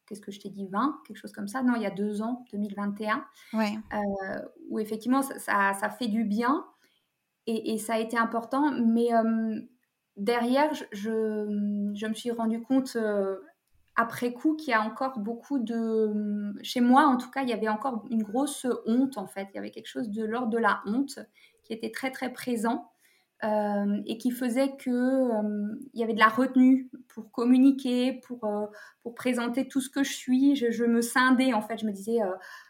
[0.06, 1.64] qu'est-ce que je t'ai dit, 20, quelque chose comme ça.
[1.64, 3.78] Non, il y a deux ans, 2021, ouais.
[3.94, 6.66] Euh, où effectivement, ça, ça, fait du bien
[7.48, 8.72] et, ça a été important.
[8.72, 9.60] Mais euh,
[10.18, 13.38] derrière, je, je, me suis rendu compte euh,
[13.96, 16.54] après coup qu'il y a encore beaucoup de...
[16.64, 19.48] Chez moi, en tout cas, il y avait encore une grosse honte, en fait.
[19.54, 21.20] Il y avait quelque chose de l'ordre de la honte
[21.64, 22.92] qui était très, très présent.
[23.44, 28.66] Euh, et qui faisait que euh, y avait de la retenue pour communiquer, pour, euh,
[29.04, 30.56] pour présenter tout ce que je suis.
[30.56, 31.78] Je, me scindais en fait.
[31.78, 32.20] Je me disais,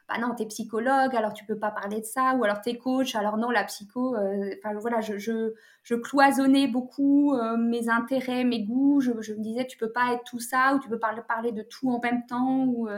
[0.10, 3.16] bah non, t'es psychologue, alors tu peux pas parler de ça, ou alors t'es coach,
[3.16, 4.18] alors non, la psycho.
[4.18, 9.02] Enfin voilà, je, je, cloisonnais beaucoup mes intérêts, mes goûts.
[9.02, 11.52] Je, je, me disais, tu peux pas être tout ça, ou tu peux parler, parler
[11.52, 12.66] de tout en même temps.
[12.66, 12.90] Ou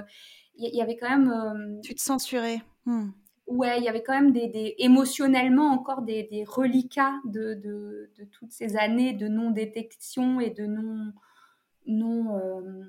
[0.55, 1.81] il y, avait quand même.
[1.83, 2.61] tu te censurais.
[2.85, 3.09] Hmm
[3.47, 8.77] ouais, il y avait quand même des, émotionnellement encore des, reliquats de, de, toutes ces
[8.77, 11.13] années de non-détection et de non,
[11.85, 12.83] non, euh,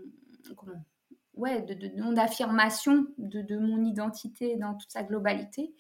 [1.35, 5.75] ouais, de, non d'affirmation de, mon identité dans toute sa globalité.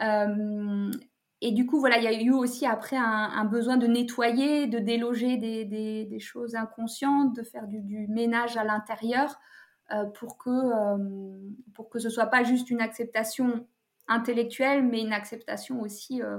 [0.00, 0.90] Euh,
[1.42, 4.78] et du coup, voilà, il y a eu aussi après un, besoin de nettoyer, de
[4.78, 9.40] déloger des, des, choses inconscientes, de faire du, du ménage à l'intérieur
[9.90, 10.50] euh, pour que
[11.72, 13.66] pour que ce soit pas juste une acceptation
[14.10, 16.38] intellectuelle, mais une acceptation aussi euh,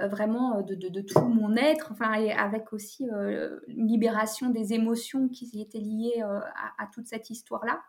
[0.00, 5.60] euh, vraiment euh, de, tout mon être, enfin, avec aussi une libération des émotions qui
[5.60, 7.82] étaient liées à, toute cette histoire-là.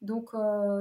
[0.00, 0.30] Donc,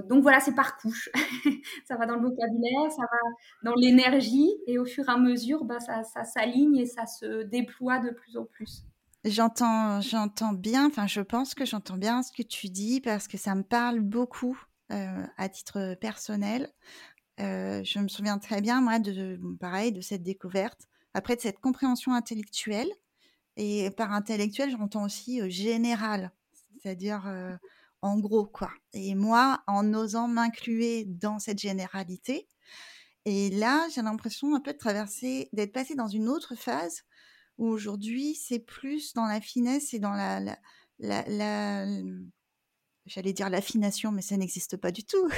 [0.08, 1.10] donc voilà, c'est par couche.
[1.88, 5.64] ça va dans le vocabulaire, ça va dans l'énergie, et au fur et à mesure,
[5.64, 8.84] bah, ça, s'aligne et ça se déploie de plus en plus.
[9.24, 13.38] J'entends, j'entends bien, enfin je pense que j'entends bien ce que tu dis parce que
[13.38, 16.70] ça me parle beaucoup à titre personnel.
[17.42, 21.60] Euh, je me souviens très bien, moi, de pareil, de cette découverte, après de cette
[21.60, 22.90] compréhension intellectuelle.
[23.58, 26.32] Et par intellectuel, j'entends aussi général,
[26.82, 27.30] c'est-à-dire
[28.02, 28.72] en gros, quoi.
[28.94, 32.48] Et moi, en osant m'incluer dans cette généralité,
[33.26, 37.04] et là, j'ai l'impression un peu de traverser, d'être passée dans une autre phase
[37.58, 40.40] aujourd'hui, c'est plus dans la finesse et dans la,
[43.12, 45.30] j'allais dire l'affination, mais ça n'existe pas du tout.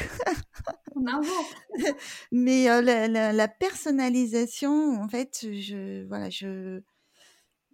[2.32, 6.82] mais euh, la, la, personnalisation, en fait, je, voilà, je,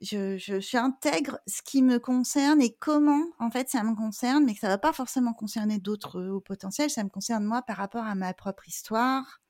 [0.02, 4.60] je, j'intègre ce qui me concerne et comment, en fait, ça me concerne, mais que
[4.60, 6.90] ça va pas forcément concerner d'autres au potentiel.
[6.90, 9.42] Ça me concerne moi par rapport à ma propre histoire,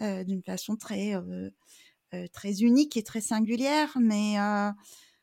[0.00, 1.50] euh, d'une façon très euh,
[2.12, 4.72] euh, très unique et très singulière, mais euh,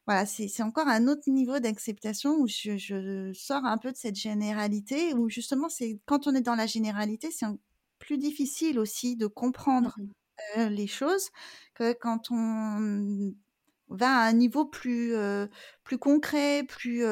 [0.08, 5.13] voilà, c'est encore un autre niveau d'acceptation où je, sors un peu de cette généralité,
[5.13, 7.46] où justement, c'est quand on est dans la généralité, c'est
[8.00, 10.08] plus difficile aussi de comprendre mmh
[10.58, 11.32] euh, les choses
[11.74, 13.34] que quand on
[13.89, 15.15] va à un niveau plus,
[15.84, 17.04] plus concret, plus,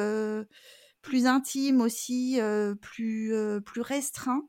[1.02, 2.38] plus intime aussi,
[2.80, 4.48] plus, plus restreint.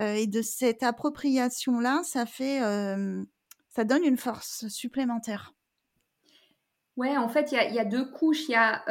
[0.00, 2.58] et de cette appropriation-là, ça fait
[3.68, 5.55] ça donne une force supplémentaire.
[6.96, 8.48] Ouais, en fait, il y, a deux couches.
[8.48, 8.82] Il y a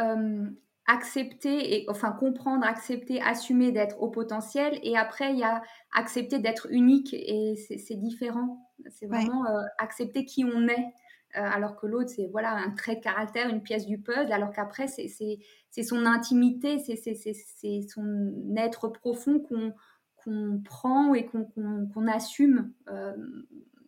[0.87, 4.79] accepter, et, enfin comprendre, accepter, assumer d'être au potentiel.
[4.83, 5.63] Et après, il y a
[5.93, 7.13] accepter d'être unique.
[7.13, 8.69] Et c'est différent.
[8.89, 9.45] C'est vraiment
[9.79, 10.93] accepter qui on est.
[11.33, 14.31] alors que l'autre, c'est voilà un trait de caractère, une pièce du puzzle.
[14.31, 22.71] Alors qu'après, c'est son intimité, c'est son être profond qu'on prend et qu'on assume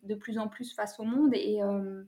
[0.08, 1.32] de plus en plus face au monde.
[1.34, 2.02] Et, euh,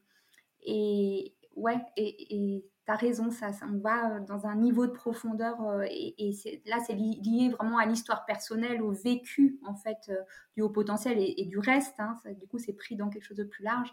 [0.63, 5.61] et ouais, et tu as raison, ça, on va dans un niveau de profondeur.
[5.69, 6.35] Euh, et,
[6.67, 10.17] là, c'est lié vraiment à l'histoire personnelle, au vécu, en fait, euh,
[10.57, 11.95] du haut potentiel et, du reste.
[11.99, 13.93] Hein, du coup, c'est pris dans quelque chose de plus large.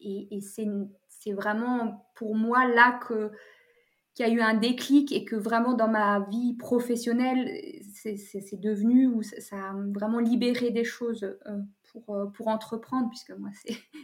[0.00, 3.30] et c'est vraiment pour moi là que
[4.14, 7.48] qu'il y a eu un déclic et que vraiment dans ma vie professionnelle,
[7.92, 11.24] c'est devenu ou ça a vraiment libéré des choses
[11.90, 13.50] pour, euh, pour entreprendre, puisque moi,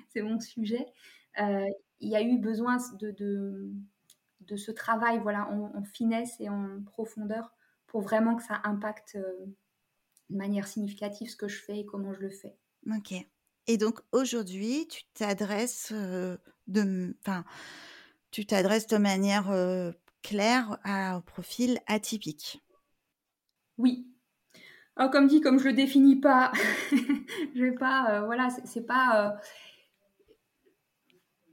[0.08, 3.70] c'est mon sujet, euh, il y a eu besoin de, de,
[4.40, 7.52] de ce travail voilà, en, finesse et en profondeur
[7.86, 9.46] pour vraiment que ça impacte euh,
[10.30, 12.56] de manière significative ce que je fais et comment je le fais.
[12.90, 13.14] Ok.
[13.68, 17.44] Et donc aujourd'hui, tu t'adresses de, enfin,
[18.30, 19.52] tu t'adresses de manière
[20.22, 22.62] claire à, au profil atypique.
[23.78, 24.06] Oui,
[24.98, 26.52] Oh, comme dit, comme je le définis pas,
[27.54, 29.36] je vais pas, euh, voilà, c'est pas.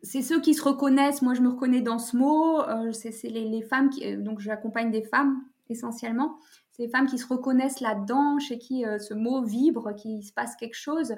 [0.03, 1.21] Euh, c'est ceux qui se reconnaissent.
[1.21, 2.61] Moi, je me reconnais dans ce mot.
[2.61, 6.37] Euh, c'est les, femmes qui, donc j'accompagne des femmes essentiellement.
[6.71, 10.55] C'est les femmes qui se reconnaissent là-dedans, chez qui ce mot vibre, qui se passe
[10.55, 11.13] quelque chose.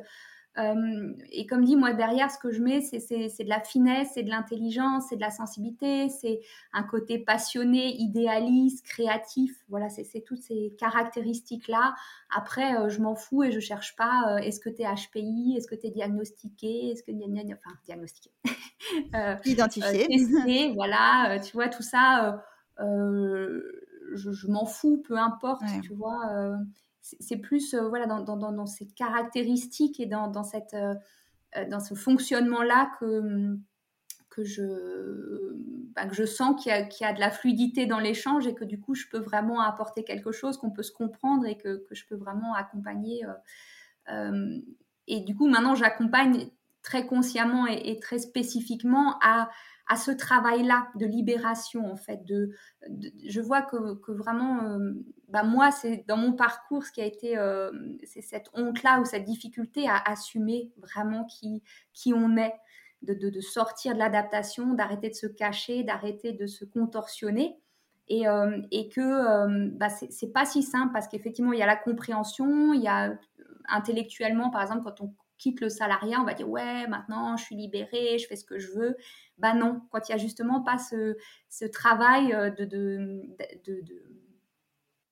[0.58, 4.24] Euh, et comme dit, moi, derrière, ce que je mets, c'est de la finesse, c'est
[4.24, 6.40] de l'intelligence, c'est de la sensibilité, c'est
[6.74, 9.54] un côté passionné, idéaliste, créatif.
[9.70, 11.96] Voilà, c'est toutes ces caractéristiques-là.
[12.36, 15.56] Après, euh, je m'en fous et je cherche pas euh, est-ce que tu es HPI,
[15.58, 17.12] est-ce que tu es diagnostiqué, est-ce que.
[17.16, 18.32] Enfin, diagnostiqué.
[19.46, 20.08] Identifié.
[20.08, 22.44] testé, voilà, tu vois, tout ça,
[22.78, 26.58] je, m'en fous, peu importe, tu vois
[27.20, 30.96] c'est plus euh, voilà, dans, ces caractéristiques et dans, cette, euh,
[31.56, 33.58] euh, dans ce fonctionnement-là que,
[34.30, 35.54] que, je,
[35.94, 38.66] bah, que je sens qu'il y, y, a de la fluidité dans l'échange et que
[38.66, 41.94] du coup, je peux vraiment apporter quelque chose, qu'on peut se comprendre et que, que
[41.94, 43.22] je peux vraiment accompagner.
[45.08, 46.50] et du coup, maintenant, j'accompagne
[46.82, 49.50] très consciemment et, très spécifiquement à,
[49.88, 52.26] à ce travail-là de libération, en fait.
[52.26, 52.52] De,
[53.28, 54.80] je vois que, vraiment,
[55.30, 57.72] bah moi, c'est dans mon parcours ce qui a été, euh,
[58.04, 62.54] c'est cette honte-là ou cette difficulté à assumer vraiment qui, qui on est,
[63.02, 67.60] de, de, sortir de l'adaptation, d'arrêter de se cacher, d'arrêter de se contorsionner.
[68.08, 71.66] Et, euh, et que euh, bah c'est pas si simple parce qu'effectivement, il y a
[71.66, 73.18] la compréhension, il y a
[73.68, 75.12] intellectuellement, par exemple, quand on
[75.62, 78.72] le salariat, on va dire ouais, maintenant je suis libérée, je fais ce que je
[78.72, 78.96] veux.
[79.38, 81.18] Bah non, quand il y a justement pas ce,
[81.50, 83.22] ce travail de, de,
[83.66, 83.84] de,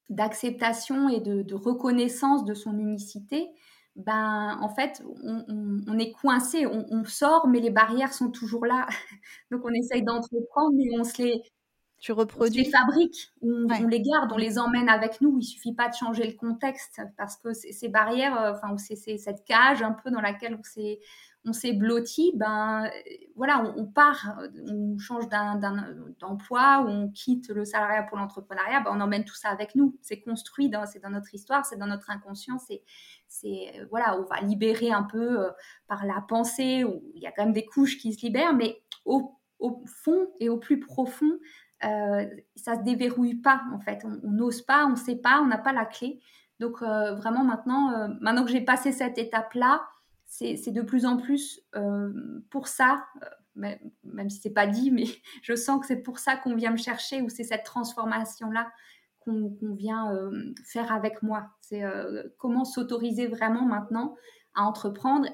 [0.09, 3.49] d'acceptation et de, reconnaissance de son unicité,
[3.95, 8.87] ben en fait on, est coincé, on, sort mais les barrières sont toujours là.
[9.51, 11.43] Donc on essaye d'entreprendre mais on se les
[12.03, 12.61] tu reproduis.
[12.61, 15.37] On les fabrique, on, on, les garde, on les emmène avec nous.
[15.39, 19.81] Il suffit pas de changer le contexte parce que ces barrières, enfin, c'est cette cage
[19.81, 20.99] un peu dans laquelle on s'est
[21.45, 22.89] on s'est blotti, ben
[23.35, 24.39] voilà, on, part,
[24.69, 25.27] on change
[26.19, 29.97] d'emploi, on quitte le salariat pour l'entrepreneuriat, ben, on emmène tout ça avec nous.
[30.01, 32.83] C'est construit, c'est dans notre histoire, c'est dans notre inconscient, c'est
[33.89, 35.49] voilà, on va libérer un peu euh,
[35.87, 38.81] par la pensée, où il y a quand même des couches qui se libèrent, mais
[39.03, 39.37] au,
[39.85, 41.39] fond et au plus profond,
[41.85, 44.05] euh, ça se déverrouille pas en fait.
[44.05, 46.21] On n'ose pas, on ne sait pas, on n'a pas la clé.
[46.59, 49.85] Donc euh, vraiment maintenant, euh, maintenant que j'ai passé cette étape-là,
[50.25, 52.11] c'est de plus en plus euh,
[52.49, 53.05] pour ça,
[53.55, 55.03] même, même si c'est pas dit, mais
[55.43, 58.71] je sens que c'est pour ça qu'on vient me chercher ou c'est cette transformation-là
[59.19, 60.11] qu'on vient
[60.65, 61.49] faire avec moi.
[61.61, 61.81] C'est
[62.37, 64.15] comment s'autoriser vraiment maintenant
[64.53, 65.29] à entreprendre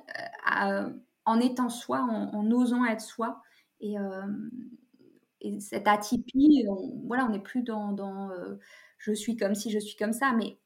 [1.25, 3.41] en étant soi, en, osant être soi.
[3.79, 3.95] Et,
[5.41, 8.29] et cette atypie, on, voilà, on n'est plus dans, dans
[8.97, 10.59] je suis comme si, je suis comme ça, mais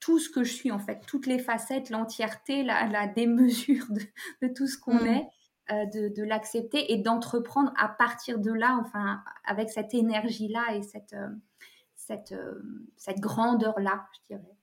[0.00, 3.86] tout ce que je suis en fait, toutes les facettes, l'entièreté, la, la, démesure
[4.42, 5.06] de, tout ce qu'on mm.
[5.06, 5.26] est,
[5.70, 11.12] euh, de, l'accepter et d'entreprendre à partir de là, enfin, avec cette énergie-là et cette,
[11.12, 11.28] euh,
[11.94, 12.62] cette, euh,
[12.96, 14.56] cette grandeur-là, je dirais.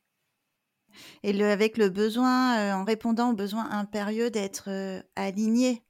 [1.22, 5.84] Et le, avec le besoin, en répondant au besoin impérieux d'être aligné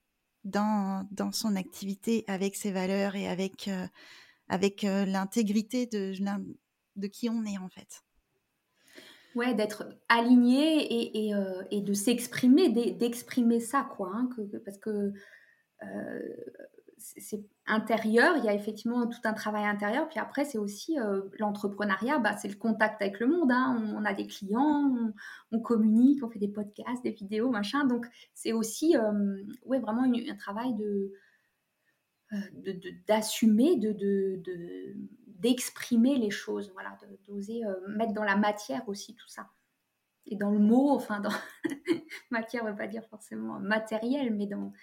[0.47, 3.69] dans, dans son activité avec ses valeurs et avec,
[4.49, 6.13] avec l'intégrité de,
[6.95, 8.03] de qui on est en fait
[9.37, 14.11] ouais, d'être aligné et, euh, et, de s'exprimer, d'exprimer ça, quoi.
[14.13, 14.29] Hein,
[14.65, 15.13] parce que
[15.83, 16.19] euh,
[16.97, 21.21] c'est intérieur, il y a effectivement tout un travail intérieur, puis après, c'est aussi euh,
[21.39, 23.51] l'entrepreneuriat, bah, c'est le contact avec le monde.
[23.51, 23.93] Hein.
[23.95, 25.13] On, a des clients,
[25.51, 27.85] on, communique, on fait des podcasts, des vidéos, machin.
[27.85, 28.95] Donc, c'est aussi
[29.65, 31.11] ouais, vraiment un travail de
[33.07, 34.41] d'assumer, de, de,
[35.39, 39.47] d'exprimer les choses, voilà, d'oser euh, mettre dans la matière aussi tout ça.
[40.25, 41.31] Et dans le mot, enfin, dans
[42.31, 44.73] matière ne veut pas dire forcément matériel, mais dans,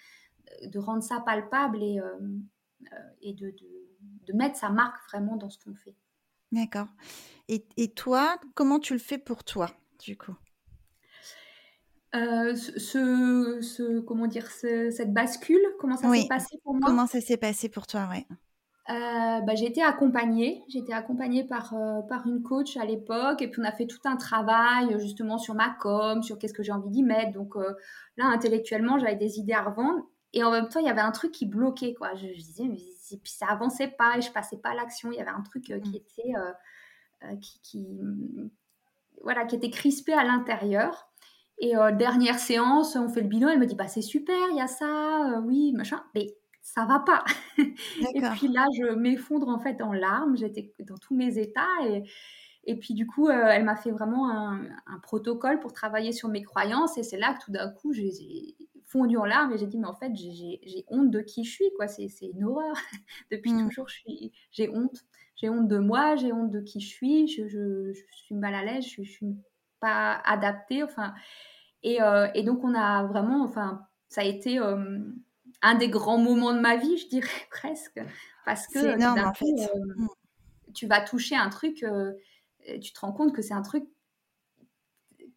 [0.67, 2.17] de rendre ça palpable et, euh,
[2.93, 3.53] euh, et de,
[4.27, 5.95] de, mettre sa marque vraiment dans ce qu'on fait.
[6.51, 6.87] D'accord.
[7.47, 10.35] Et, et, toi, comment tu le fais pour toi, du coup?
[12.13, 16.87] Ce, ce, comment dire, cette bascule, comment ça s'est passé pour moi?
[16.87, 18.25] Comment ça s'est passé pour toi, ouais?
[18.87, 20.63] Euh, bah, j'ai été accompagnée.
[20.67, 23.41] J'ai été accompagnée par, euh, par une coach à l'époque.
[23.41, 26.61] Et puis, on a fait tout un travail justement sur ma com, sur qu'est-ce que
[26.63, 27.31] j'ai envie d'y mettre.
[27.31, 27.73] Donc euh,
[28.17, 30.03] là, intellectuellement, j'avais des idées à revendre.
[30.35, 31.95] Et en même temps, il y avait un truc qui bloquait.
[31.95, 32.13] Quoi.
[32.15, 35.11] Je, disais, mais puis ça avançait pas et je passais pas à l'action.
[35.11, 35.95] Il y avait un truc qui mmh.
[35.95, 36.33] était,
[37.41, 37.99] qui, qui,
[39.23, 41.09] voilà, qui était crispé à l'intérieur.
[41.57, 43.49] Et dernière séance, on fait le bilan.
[43.49, 46.03] Elle me dit, bah, c'est super, il y a ça, oui, machin.
[46.13, 47.23] Mais ça va pas.
[47.57, 50.35] et puis là, je m'effondre en fait en larmes.
[50.35, 52.03] J'étais dans tous mes états et,
[52.65, 54.59] et puis du coup, euh, elle m'a fait vraiment un,
[55.03, 59.17] protocole pour travailler sur mes croyances et c'est là que tout d'un coup, j'ai fondu
[59.17, 61.87] en larmes et j'ai dit mais en fait, j'ai honte de qui je suis quoi.
[61.87, 62.75] C'est une horreur.
[63.31, 63.67] Depuis mmh.
[63.67, 63.87] toujours,
[64.51, 65.05] j'ai honte.
[65.35, 67.27] J'ai honte de moi, j'ai honte de qui je suis.
[67.27, 69.35] Je, je, suis mal à l'aise, je, je suis
[69.81, 70.81] pas adaptée.
[70.83, 71.13] Enfin,
[71.83, 74.99] et, euh, et, donc on a vraiment, enfin, ça a été euh,
[75.61, 78.01] un des grands moments de ma vie, je dirais presque,
[78.45, 79.45] parce que énorme, en fait.
[79.45, 80.07] Euh, mm.
[80.73, 81.85] tu vas toucher un truc,
[82.81, 83.83] tu te rends compte que c'est un truc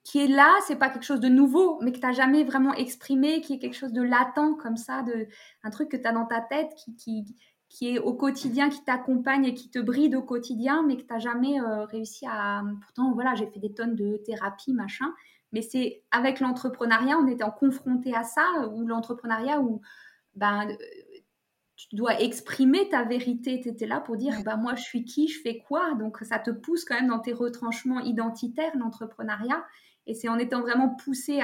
[0.09, 2.73] qui est là, c'est pas quelque chose de nouveau, mais que tu n'as jamais vraiment
[2.73, 5.29] exprimé, qui est quelque chose de latent comme ça, de,
[5.63, 7.37] un truc que tu as dans ta tête qui, qui,
[7.69, 11.13] qui est au quotidien, qui t'accompagne et qui te bride au quotidien, mais que tu
[11.13, 12.63] n'as jamais euh, réussi à...
[12.81, 15.13] Pourtant, voilà, j'ai fait des tonnes de thérapie, machin,
[15.53, 19.83] mais c'est avec l'entrepreneuriat, on était en confronté à ça, ou l'entrepreneuriat, où
[20.37, 20.75] ben,
[21.77, 23.61] tu dois exprimer ta vérité.
[23.61, 25.93] Tu étais là pour dire, ben, moi, je suis qui, je fais quoi?
[25.99, 29.63] Donc, ça te pousse quand même dans tes retranchements identitaires, l'entrepreneuriat.
[30.09, 31.37] Et c'est en étant vraiment poussé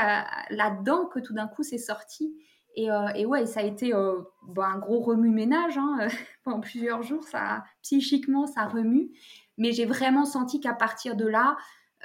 [0.50, 2.34] là-dedans que tout d'un coup, c'est sorti.
[2.76, 6.08] Et, euh, ouais, ça a été euh, ben, un gros remue-ménage hein,
[6.44, 7.24] pendant plusieurs jours.
[7.24, 9.10] Ça, psychiquement, ça remue.
[9.58, 11.56] Mais j'ai vraiment senti qu'à partir de là,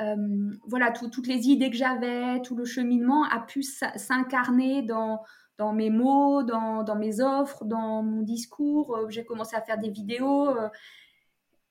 [0.01, 5.24] euh, voilà, toutes les idées que j'avais, tout le cheminement a pu s'incarner dans,
[5.74, 9.07] mes mots, dans, mes offres, dans mon discours.
[9.10, 10.49] J'ai commencé à faire des vidéos.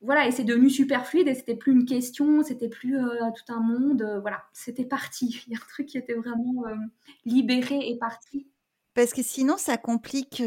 [0.03, 3.31] Euh, voilà, et c'est devenu super fluide et c'était plus une question, c'était plus euh,
[3.37, 4.03] tout un monde.
[4.21, 5.43] voilà, c'était parti.
[5.47, 6.65] Il y a un truc qui était vraiment
[7.25, 8.49] libéré et parti.
[8.95, 10.43] Parce que sinon, ça complique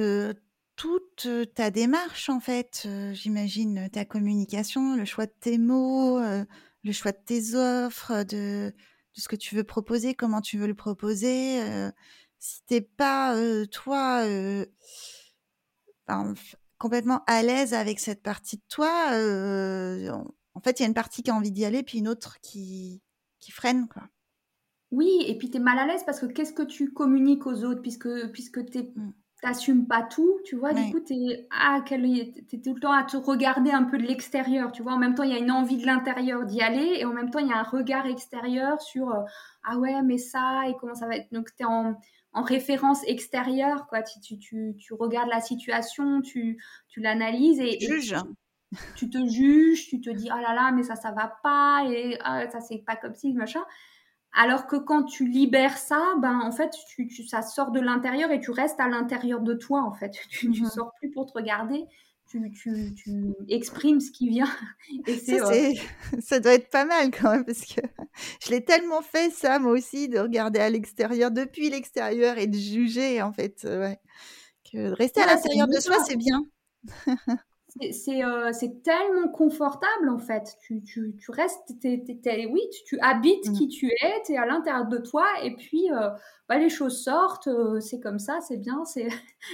[0.75, 2.87] toute ta démarche, en fait.
[3.13, 8.73] J'imagine ta communication, le choix de tes mots, le choix de tes offres, de,
[9.15, 11.61] de, ce que tu veux proposer, comment tu veux le proposer
[12.39, 13.35] si t'es pas
[13.71, 14.25] toi
[16.81, 18.89] complètement à l'aise avec cette partie de toi,
[20.53, 22.39] en fait, il y a une partie qui a envie d'y aller, puis une autre
[22.41, 23.03] qui,
[23.39, 24.03] qui freine, quoi.
[24.89, 27.63] Oui, et puis tu es mal à l'aise parce que qu'est-ce que tu communiques aux
[27.63, 29.13] autres puisque, puisque tu mmh.
[29.41, 33.15] t'assumes pas tout, tu vois, du coup, tu es, ah, tout le temps à te
[33.15, 35.77] regarder un peu de l'extérieur, tu vois, en même temps, il y a une envie
[35.77, 39.07] de l'intérieur d'y aller, et en même temps, il y a un regard extérieur sur,
[39.63, 41.95] ah ouais, mais ça, et comment ça va être, donc tu es en,
[42.33, 44.03] en référence extérieure, quoi.
[44.03, 48.15] Tu, tu, tu, tu, regardes la situation, tu, tu l'analyses et, Juge.
[48.95, 52.17] tu, te juges, tu te dis oh là là, mais ça, ça va pas et
[52.21, 53.63] ah, ça, c'est pas comme si, machin.
[54.33, 58.31] Alors que quand tu libères ça, ben en fait, tu, tu ça sort de l'intérieur
[58.31, 60.11] et tu restes à l'intérieur de toi, en fait.
[60.29, 61.85] Tu ne mmh sors plus pour te regarder,
[62.53, 64.49] tu, tu, exprimes ce qui vient.
[65.07, 65.73] Et ça, euh,
[66.19, 67.81] ça, doit être pas mal quand même, parce que
[68.45, 72.57] je l'ai tellement fait, ça, moi aussi, de regarder à l'extérieur, depuis l'extérieur, et de
[72.57, 73.65] juger, en fait.
[73.65, 73.99] Euh, ouais.
[74.71, 76.43] Que de rester à l'intérieur de soi, c'est bien.
[77.81, 80.57] Euh, c'est tellement confortable en fait.
[80.61, 83.53] Tu, tu, tu restes, oui, tu, habites mmh.
[83.53, 85.87] qui tu es, tu es à l'intérieur de toi et puis
[86.49, 88.83] bah, les choses sortent, c'est comme ça, c'est bien,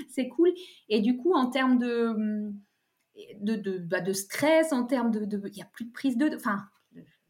[0.10, 0.52] c'est cool.
[0.90, 2.54] Et du coup, en termes de, mmh,
[3.40, 5.20] de, de, bah, de stress, en termes de...
[5.48, 6.36] Il n'y a plus de prise de...
[6.36, 6.68] Enfin,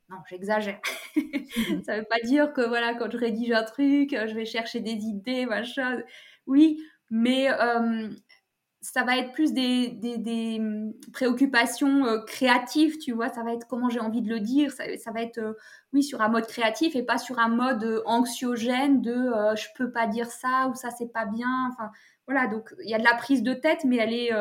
[0.09, 0.79] non, j'exagère.
[1.85, 4.79] ça ne veut pas dire que voilà, quand je rédige un truc, je vais chercher
[4.79, 6.01] des idées, machin.
[6.45, 8.09] Oui, mais euh,
[8.79, 13.27] ça va être plus des, des, des hum, préoccupations euh, créatives, tu vois.
[13.29, 14.71] Ça va être comment j'ai envie de le dire.
[14.71, 15.53] Ça, ça va être, euh,
[15.91, 20.07] oui, sur un mode créatif et pas sur un mode anxiogène de je peux pas
[20.07, 21.69] dire ça ou ça c'est pas bien.
[21.71, 21.91] Enfin,
[22.27, 22.47] voilà.
[22.47, 24.31] Donc il y a de la prise de tête, mais elle est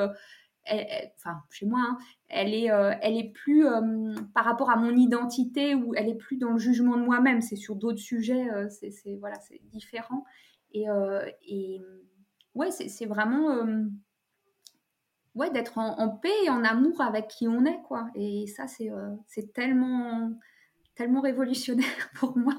[1.17, 1.99] enfin chez moi, hein,
[2.29, 6.17] elle est, euh, elle est plus euh, par rapport à mon identité ou elle est
[6.17, 7.41] plus dans le jugement de moi-même.
[7.41, 10.25] C'est sur d'autres sujets, euh, c'est voilà, c'est différent.
[10.73, 10.87] Et,
[11.49, 11.81] et
[12.55, 13.65] ouais, c'est vraiment
[15.35, 18.11] ouais d'être en, paix et en amour avec qui on est quoi.
[18.15, 18.91] Et ça c'est
[19.27, 20.33] c'est tellement
[20.95, 22.55] tellement révolutionnaire pour moi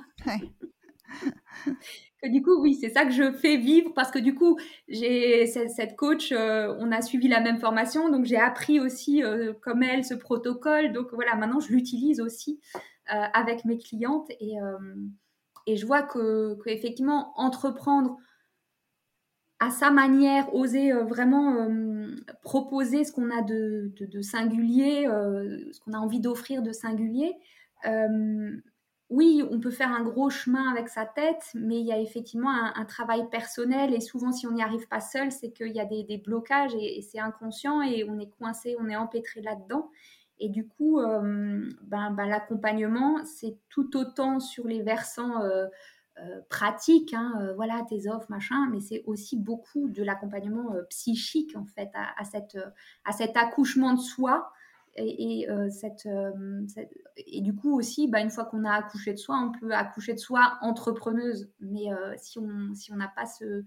[2.23, 5.95] du coup, oui, c'est ça que je fais vivre parce que du coup, j'ai cette
[5.95, 10.03] coach, euh, on a suivi la même formation, donc j'ai appris aussi euh, comme elle
[10.03, 10.93] ce protocole.
[10.93, 12.59] Donc voilà, maintenant je l'utilise aussi
[13.13, 14.55] euh, avec mes clientes et,
[15.67, 18.17] et je vois que, effectivement entreprendre
[19.59, 21.67] à sa manière, oser vraiment
[22.43, 27.33] proposer ce qu'on a de singulier, ce qu'on a envie d'offrir de singulier
[29.09, 32.51] oui, on peut faire un gros chemin avec sa tête, mais il y a effectivement
[32.51, 35.85] un, travail personnel et souvent si on n'y arrive pas seul, c'est qu'il y a
[35.85, 39.89] des, blocages et, c'est inconscient et on est coincé, on est empêtré là-dedans.
[40.39, 45.67] Et du coup, euh, ben, ben, l'accompagnement, c'est tout autant sur les versants euh,
[46.19, 51.65] euh, pratiques, hein, voilà, tes offres, machin, mais c'est aussi beaucoup de l'accompagnement psychique en
[51.65, 52.57] fait à, cette,
[53.05, 54.51] à cet accouchement de soi
[54.97, 56.07] et, euh, euh, cette,
[57.17, 60.13] et du coup aussi, bah, une fois qu'on a accouché de soi, on peut accoucher
[60.13, 61.49] de soi entrepreneuse.
[61.59, 63.63] Mais euh, si on si on n'a pas ce,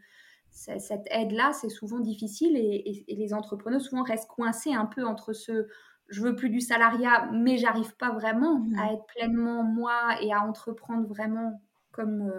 [0.51, 5.67] cette aide-là, c'est souvent difficile et, les entrepreneurs souvent restent coincés un peu entre ce
[6.09, 8.79] je veux plus du salariat, mais j'arrive pas vraiment mmh.
[8.81, 11.63] à être pleinement moi et à entreprendre vraiment
[11.93, 12.33] comme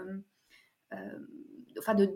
[1.79, 2.09] enfin de,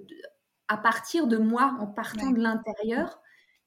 [0.68, 3.22] à partir de moi en partant de l'intérieur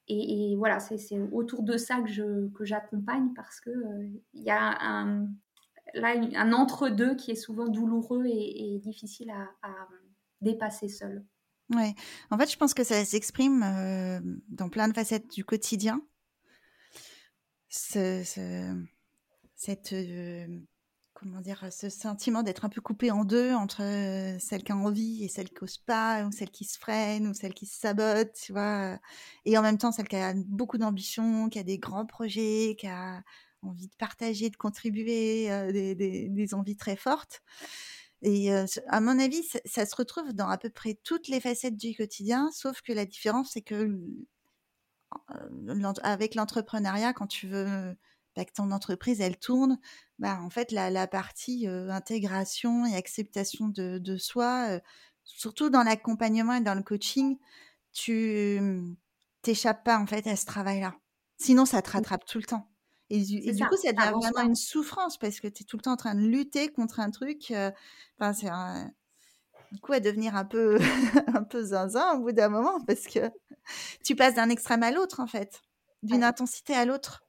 [0.09, 4.79] et, voilà, c'est autour de ça que j'accompagne que parce qu'il euh, il y a
[4.81, 5.29] un,
[5.95, 9.89] là, un entre-deux qui est souvent douloureux et, difficile à,
[10.41, 11.25] dépasser seul.
[11.75, 11.95] Ouais,
[12.31, 16.01] en fait, je pense que ça s'exprime euh, dans plein de facettes du quotidien.
[17.69, 18.23] Ce,
[19.57, 20.47] cette, euh,
[21.19, 24.77] comment dire, ce sentiment d'être un peu coupé en deux entre euh, celle qui a
[24.77, 27.79] envie et celle qui n'ose pas, ou celle qui se freine, ou celle qui se
[27.79, 28.99] sabote, tu vois.
[29.45, 32.87] Et en même temps, celle qui a beaucoup d'ambition, qui a des grands projets, qui
[32.87, 33.23] a
[33.63, 37.43] envie de partager, de contribuer, euh, des, envies très fortes.
[38.23, 41.77] Et euh, à mon avis, ça, se retrouve dans à peu près toutes les facettes
[41.77, 44.01] du quotidien, sauf que la différence, c'est que
[46.03, 47.97] avec l'entrepreneuriat, quand tu veux
[48.39, 49.79] bah, que ton entreprise, elle tourne,
[50.19, 54.81] bah, en fait, la, partie intégration et acceptation de, soi,
[55.25, 57.39] surtout dans l'accompagnement et dans le coaching,
[57.93, 58.97] tu mmh,
[59.43, 60.95] t'échappes pas en fait à ce travail-là.
[61.39, 62.71] Sinon, ça te rattrape tout le temps.
[63.11, 65.93] Et, du coup, ça devient vraiment une souffrance parce que tu es tout le temps
[65.93, 67.53] en train de lutter contre un truc.
[68.19, 68.51] Enfin, c'est
[69.73, 70.79] du coup à devenir un peu,
[71.35, 73.31] un peu zinzin au bout d'un moment parce que
[74.05, 75.63] tu passes d'un extrême à l'autre en fait,
[76.03, 77.25] d'une intensité à l'autre.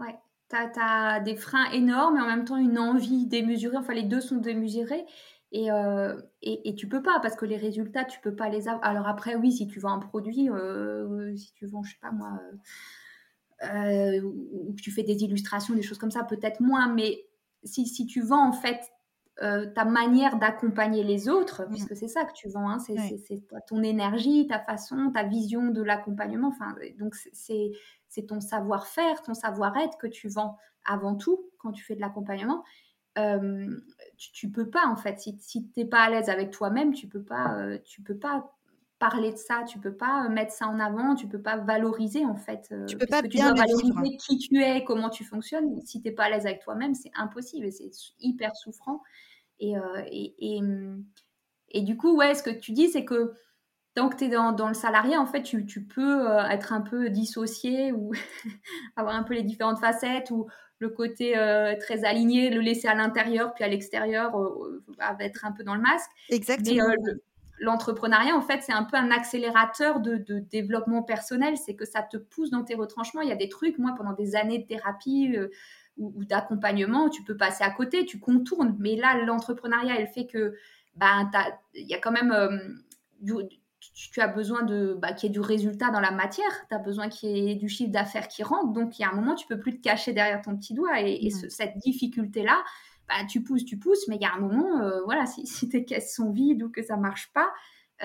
[0.00, 3.76] Ouais, tu as, des freins énormes et en même temps une envie démesurée.
[3.76, 5.04] Enfin, les deux sont démesurés.
[5.52, 8.68] Et, euh, et, et, tu peux pas parce que les résultats, tu peux pas les
[8.68, 8.84] avoir.
[8.84, 12.12] Alors après, oui, si tu vends un produit, euh, si tu vends, je sais pas
[12.12, 12.40] moi,
[13.64, 16.92] euh, ou que tu fais des illustrations, des choses comme ça, peut-être moins.
[16.92, 17.26] Mais
[17.64, 18.80] si, si tu vends en fait
[19.74, 21.70] ta manière d'accompagner les autres, mmh.
[21.70, 25.82] puisque c'est ça que tu vends, hein, c'est ton énergie, ta façon, ta vision de
[25.82, 26.48] l'accompagnement.
[26.48, 27.72] Enfin, donc c'est
[28.26, 32.64] ton savoir-faire, ton savoir-être que tu vends avant tout quand tu fais de l'accompagnement
[34.16, 35.18] tu, tu, peux pas en fait.
[35.18, 38.16] Si, si tu n'es pas à l'aise avec toi-même, tu peux pas, euh, tu peux
[38.16, 38.52] pas
[38.98, 42.36] parler de ça, tu peux pas mettre ça en avant, tu peux pas valoriser en
[42.36, 42.68] fait.
[42.70, 45.80] Euh, tu peux pas dois valoriser qui tu es, comment tu fonctionnes.
[45.84, 47.90] Si tu n'es pas à l'aise avec toi-même, c'est impossible et c'est
[48.20, 49.02] hyper souffrant.
[49.58, 50.62] Et, euh, et, et,
[51.70, 53.34] et, du coup, ouais, ce que tu dis, c'est que
[53.94, 56.80] tant que tu es dans, dans, le salarié, en fait, tu, tu peux être un
[56.80, 58.12] peu dissocié ou
[58.96, 60.46] avoir un peu les différentes facettes ou
[60.80, 65.44] le côté euh, très aligné, le laisser à l'intérieur, puis à l'extérieur, euh, euh être
[65.44, 66.10] un peu dans le masque.
[66.30, 66.88] Exactement.
[66.88, 67.14] Mais euh,
[67.60, 71.58] l'entrepreneuriat, en fait, c'est un peu un accélérateur de, de développement personnel.
[71.58, 73.20] C'est que ça te pousse dans tes retranchements.
[73.20, 75.36] Il y a des trucs, moi, pendant des années de thérapie
[75.98, 78.74] ou, ou d'accompagnement, tu peux passer à côté, tu contournes.
[78.80, 80.54] Mais là, l'entrepreneuriat, elle fait que,
[80.96, 81.30] ben,
[81.74, 82.80] il y a quand même
[83.20, 83.34] du,
[83.80, 86.78] tu, as besoin de bah, qu'il y ait du résultat dans la matière, tu as
[86.78, 88.72] besoin qu'il y ait du chiffre d'affaires qui rentre.
[88.72, 91.00] Donc, il y a un moment, tu peux plus te cacher derrière ton petit doigt.
[91.00, 92.62] Et, cette difficulté-là,
[93.08, 95.68] bah, tu pousses, tu pousses, mais il y a un moment, euh, voilà, si, si,
[95.68, 97.50] tes caisses sont vides ou que ça marche pas,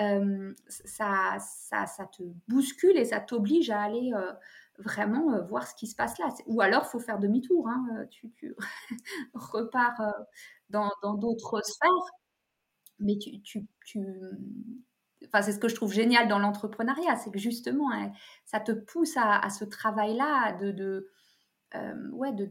[0.00, 4.32] euh, ça, ça, ça, te bouscule et ça t'oblige à aller euh,
[4.78, 6.28] vraiment voir ce qui se passe là.
[6.46, 7.68] Ou alors, faut faire demi-tour.
[7.68, 8.54] Hein, tu, tu
[9.34, 10.00] repars
[10.70, 11.90] dans d'autres sphères.
[12.98, 14.00] Mais tu, tu, tu
[15.26, 18.12] Enfin, c'est ce que je trouve génial dans l'entrepreneuriat, c'est que justement, hein,
[18.44, 21.08] ça te pousse à, ce travail-là de, de
[21.74, 22.48] euh, ouais, de,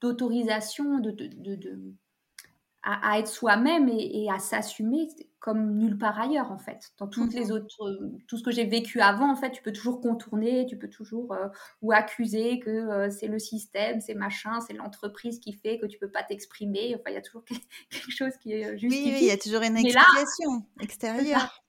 [0.00, 1.94] d'autorisation, de, de,
[2.82, 5.08] à, être soi-même et, à s'assumer
[5.38, 6.92] comme nulle part ailleurs en fait.
[6.98, 7.52] Dans toutes les mhm.
[7.52, 10.88] autres, tout ce que j'ai vécu avant, en fait, tu peux toujours contourner, tu peux
[10.88, 11.48] toujours euh,
[11.82, 15.98] ou accuser que euh, c'est le système, c'est machin, c'est l'entreprise qui fait que tu
[15.98, 16.94] peux pas t'exprimer.
[16.94, 17.44] Enfin, il y a toujours
[17.90, 19.12] quelque chose qui est justifié.
[19.12, 21.62] Oui, il y a toujours une explication extérieure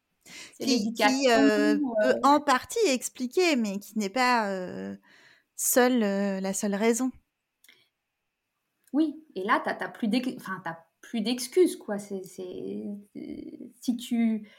[0.59, 0.93] qui,
[1.29, 4.95] euh, peut en partie expliquer, mais qui n'est pas euh,
[5.55, 7.11] seule, euh, la seule raison.
[8.93, 9.89] Oui, et là, tu n'as
[11.01, 11.97] plus d'excuses, quoi.
[11.97, 12.21] C'est,
[13.81, 14.49] si tu...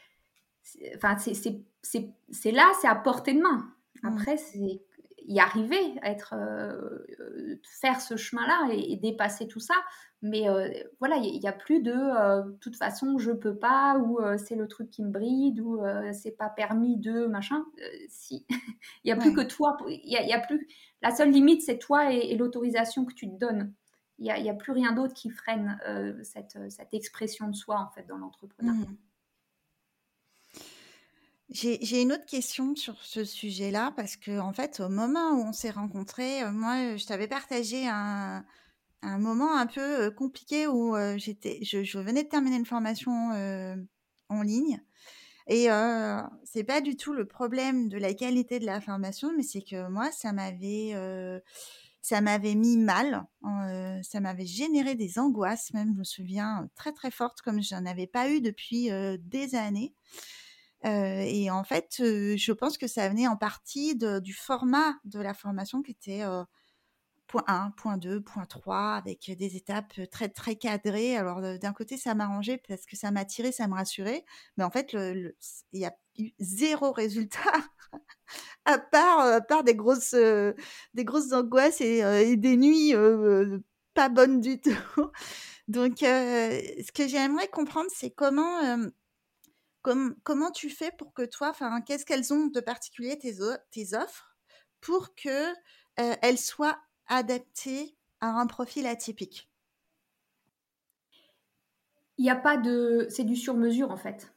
[0.96, 3.72] Enfin, c'est là, c'est à portée de main.
[4.02, 4.08] Mmh.
[4.08, 4.82] Après, c'est
[5.26, 9.74] y arriver, être, euh, faire ce chemin-là et, dépasser tout ça.
[10.22, 10.70] Mais euh,
[11.00, 14.68] voilà, il n'y a, plus de euh, toute façon, je peux pas, ou c'est le
[14.68, 15.80] truc qui me bride, ou
[16.12, 17.64] c'est pas permis de machin.
[18.08, 18.46] si,
[19.04, 19.76] il n'y a plus que toi.
[19.88, 20.68] Il y, a, plus.
[21.02, 23.72] La seule limite, c'est toi et, l'autorisation que tu te donnes.
[24.18, 25.78] Il n'y a, plus rien d'autre qui freine
[26.22, 28.86] cette, cette, expression de soi, en fait, dans l'entrepreneuriat.
[28.86, 28.96] Mmh.
[31.52, 35.52] J'ai une autre question sur ce sujet-là parce que en fait, au moment où on
[35.52, 38.44] s'est rencontrés, euh, moi, je t'avais partagé un,
[39.02, 43.12] un, moment un peu euh, compliqué où euh, j'étais, je, venais de terminer une formation
[44.28, 44.80] en ligne
[45.48, 45.66] et
[46.44, 49.88] c'est pas du tout le problème de la qualité de la formation, mais c'est que
[49.88, 50.94] moi, ça m'avait
[52.00, 53.26] ça m'avait mis mal,
[54.02, 57.86] ça m'avait généré des angoisses, même je me souviens très très fortes comme je n'en
[57.86, 58.88] avais pas eu depuis
[59.18, 59.94] des années.
[60.84, 65.20] Euh, et en fait, euh, je pense que ça venait en partie du format de
[65.20, 66.42] la formation qui était euh,
[67.32, 71.16] point 1, point 2, point 3, avec des étapes très très cadrées.
[71.16, 74.26] Alors d'un côté, ça m'arrangeait parce que ça m'attirait, ça me rassurait,
[74.58, 75.32] mais en fait, il
[75.80, 77.40] y a eu zéro résultat
[78.66, 82.92] à part, à part des grosses, des grosses angoisses et, des nuits
[83.94, 84.70] pas bonnes du tout.
[85.68, 88.90] Donc, ce que j'aimerais comprendre, c'est comment
[89.82, 93.36] comment tu fais pour que toi, enfin, qu'est-ce qu'elles ont de particulier tes,
[93.70, 94.36] tes offres
[94.82, 95.54] pour que
[95.96, 96.78] elles soient
[97.08, 99.50] adaptées à un profil atypique
[102.18, 104.32] Il n'y a pas de, c'est du sur-mesure en fait.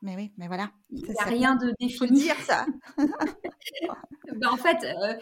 [0.00, 0.70] Mais oui, mais voilà.
[0.90, 1.96] Il n'y a rien de défini.
[1.98, 2.66] Faut dire ça.
[2.98, 5.14] ben, en fait, euh,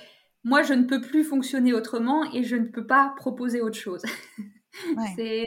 [0.44, 4.02] moi, je ne peux plus fonctionner autrement et je ne peux pas proposer autre chose.
[5.16, 5.46] C'est,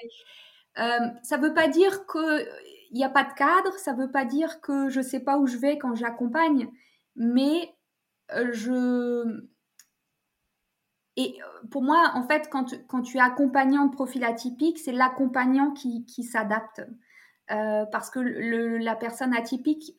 [0.80, 2.44] euh, ça ne veut pas dire que
[2.92, 5.20] il n'y a pas de cadre, ça ne veut pas dire que je ne sais
[5.20, 6.70] pas où je vais quand j'accompagne,
[7.16, 7.74] mais
[8.34, 9.48] euh, je...
[11.16, 14.80] Et euh, pour moi, en fait, quand, tu, quand tu es accompagnant de profil atypique,
[14.80, 16.82] c'est l'accompagnant qui, qui s'adapte.
[17.52, 19.98] Euh, parce que le, la personne atypique,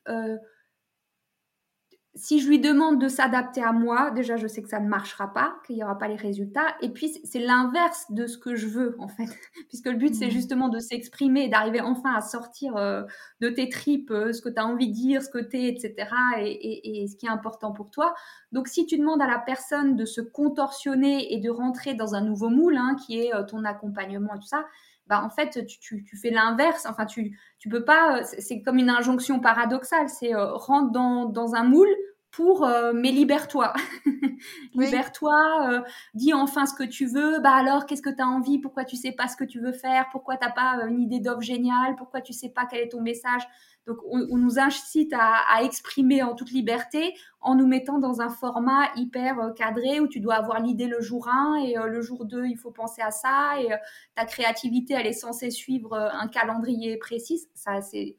[2.16, 5.32] si je lui demande de s'adapter à moi, déjà je sais que ça ne marchera
[5.32, 6.76] pas, qu'il n'y aura pas les résultats.
[6.80, 9.26] Et puis c'est l'inverse de ce que je veux en fait,
[9.68, 10.30] puisque le but c'est mmh.
[10.30, 13.02] justement de s'exprimer, d'arriver enfin à sortir euh,
[13.40, 15.68] de tes tripes euh, ce que tu as envie de dire, ce que tu es,
[15.68, 16.08] etc.
[16.40, 18.14] Et, ce qui est important pour toi.
[18.52, 22.20] Donc si tu demandes à la personne de se contorsionner et de rentrer dans un
[22.20, 24.64] nouveau moule, hein, qui est euh, ton accompagnement et tout ça,
[25.06, 26.86] bah en fait tu, fais l'inverse.
[26.88, 28.22] Enfin tu tu peux pas.
[28.24, 30.08] C'est comme une injonction paradoxale.
[30.08, 31.94] C'est euh, rentre dans, dans un moule
[32.34, 33.72] pour euh, mais libère-toi.
[34.74, 35.80] libère-toi, euh,
[36.14, 37.38] dis enfin ce que tu veux.
[37.40, 38.58] Bah alors, qu'est-ce que tu as envie?
[38.58, 40.08] Pourquoi tu sais pas ce que tu veux faire?
[40.10, 41.94] Pourquoi t'as pas une idée d'offre géniale?
[41.96, 43.42] Pourquoi tu sais pas quel est ton message?
[43.86, 48.88] Donc, on, nous incite à, exprimer en toute liberté en nous mettant dans un format
[48.96, 52.56] hyper cadré où tu dois avoir l'idée le jour 1 et le jour 2, il
[52.56, 53.68] faut penser à ça et
[54.14, 57.46] ta créativité, elle est censée suivre un calendrier précis.
[57.54, 58.16] Ça, c'est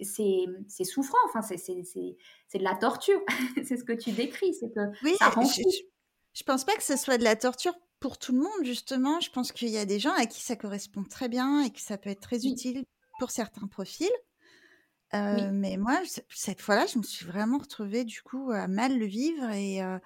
[0.00, 3.20] c'est souffrant, enfin, c'est de la torture.
[3.64, 5.62] c'est ce que tu décris, c'est que oui, ça rend je,
[6.32, 9.20] je, pense pas que ce soit de la torture pour tout le monde, justement.
[9.20, 11.80] Je pense qu'il y a des gens à qui ça correspond très bien et que
[11.80, 12.84] ça peut être très utile
[13.18, 14.10] pour certains profils.
[15.14, 19.06] Euh, mais moi, cette fois-là, je me suis vraiment retrouvée du coup à mal le
[19.06, 19.98] vivre et euh,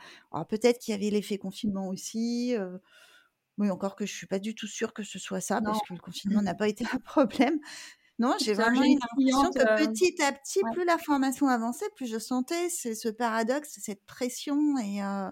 [0.48, 2.54] peut-être qu'il y avait l'effet confinement aussi.
[2.56, 2.78] Euh,
[3.58, 5.92] oui, encore que je suis pas du tout sûre que ce soit ça, parce que
[5.92, 7.58] le confinement n'a pas été un problème.
[8.20, 12.06] Non, j'ai vraiment eu l'impression que euh, petit à petit, plus la formation avançait, plus
[12.06, 15.30] je sentais ce paradoxe, cette pression et, euh,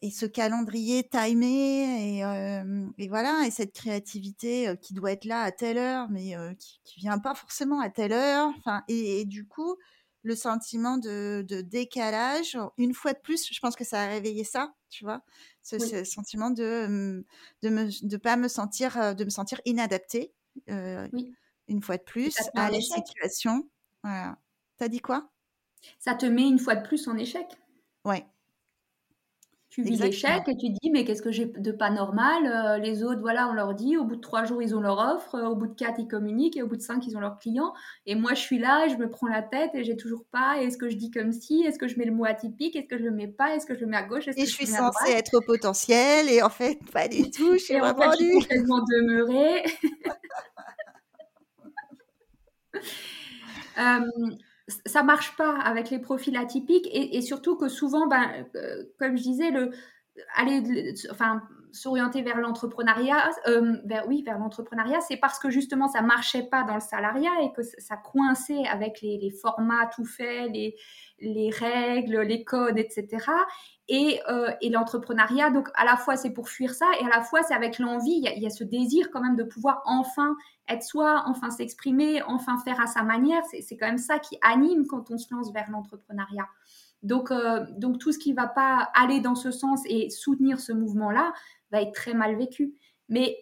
[0.00, 5.42] et ce calendrier timé et, euh, et, voilà, et cette créativité qui doit être là
[5.42, 8.54] à telle heure, mais qui, qui vient pas forcément à telle heure.
[8.56, 9.76] Enfin, et, du coup,
[10.22, 14.44] le sentiment de, de, décalage, une fois de plus, je pense que ça a réveillé
[14.44, 15.20] ça, tu vois,
[15.62, 17.22] ce, sentiment de
[17.62, 20.32] de me de pas me sentir de me sentir inadaptée.
[21.12, 21.34] oui
[21.68, 23.68] une fois de plus, à la situation.
[24.02, 24.38] Voilà.
[24.78, 25.30] T'as dit quoi?
[25.98, 27.46] Ça te met une fois de plus en échec?
[28.04, 28.26] Ouais.
[29.76, 32.46] Tu vis l'échec et tu dis mais qu'est-ce que j'ai de pas normal?
[32.46, 34.98] Euh, Les autres, voilà, on leur dit, au bout de trois jours, ils ont leur
[34.98, 37.20] offre, euh, au bout de quatre, ils communiquent et au bout de cinq, ils ont
[37.20, 37.74] leurs clients.
[38.06, 40.62] Et moi, je suis là et je me prends la tête et j'ai toujours pas.
[40.62, 42.74] Est-ce que je dis comme si Est-ce que je mets le mot atypique?
[42.74, 43.54] Est-ce que je le mets pas?
[43.54, 44.28] Est-ce que je le mets à gauche?
[44.28, 47.52] Et je, suis censée être au potentiel et en fait, pas du tout.
[47.52, 49.62] Je suis et vraiment en fait, je suis complètement demeurée.
[53.78, 54.00] Euh,
[54.86, 59.22] ça marche pas avec les profils atypiques et, surtout que souvent, ben, euh, comme je
[59.22, 59.70] disais, le,
[60.34, 66.00] aller, enfin, s'orienter vers l'entrepreneuriat, euh, vers, oui, vers l'entrepreneuriat, c'est parce que justement ça
[66.00, 70.74] marchait pas dans le salariat et que ça coinçait avec les, formats tout faits, les,
[71.20, 73.06] les règles, les codes, etc.
[73.88, 74.18] Et,
[74.62, 77.54] et l'entrepreneuriat, donc à la fois c'est pour fuir ça et à la fois c'est
[77.54, 80.36] avec l'envie, il y, a ce désir quand même de pouvoir enfin
[80.68, 83.42] être soi, enfin s'exprimer, enfin faire à sa manière.
[83.44, 86.48] C'est quand même ça qui anime quand on se lance vers l'entrepreneuriat.
[87.02, 90.60] Donc, euh, donc tout ce qui ne va pas aller dans ce sens et soutenir
[90.60, 91.32] ce mouvement-là
[91.70, 92.74] va être très mal vécu.
[93.08, 93.36] Mais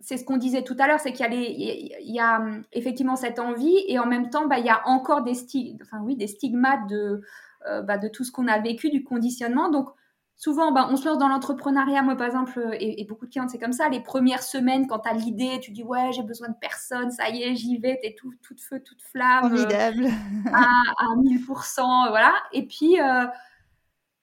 [0.00, 3.78] c'est ce qu'on disait tout à l'heure, c'est qu'il y, a hum, effectivement cette envie
[3.88, 5.36] et en même temps, bah, il y a encore des,
[5.82, 7.22] enfin, oui, des stigmates de,
[7.68, 9.70] euh, bah, de tout ce qu'on a vécu, du conditionnement.
[9.70, 9.88] Donc,
[10.36, 12.02] souvent, ben, on se lance dans l'entrepreneuriat.
[12.02, 13.88] Moi, par exemple, euh, et, beaucoup de clients, c'est comme ça.
[13.88, 17.28] Les premières semaines, quand tu as l'idée, tu dis Ouais, j'ai besoin de personne, ça
[17.30, 19.46] y est, j'y vais, tu es tout, toute feu, toute flamme.
[19.46, 20.06] Euh, Formidable.
[20.52, 20.64] à,
[20.98, 22.34] à 1000%, voilà.
[22.52, 23.26] Et puis, euh,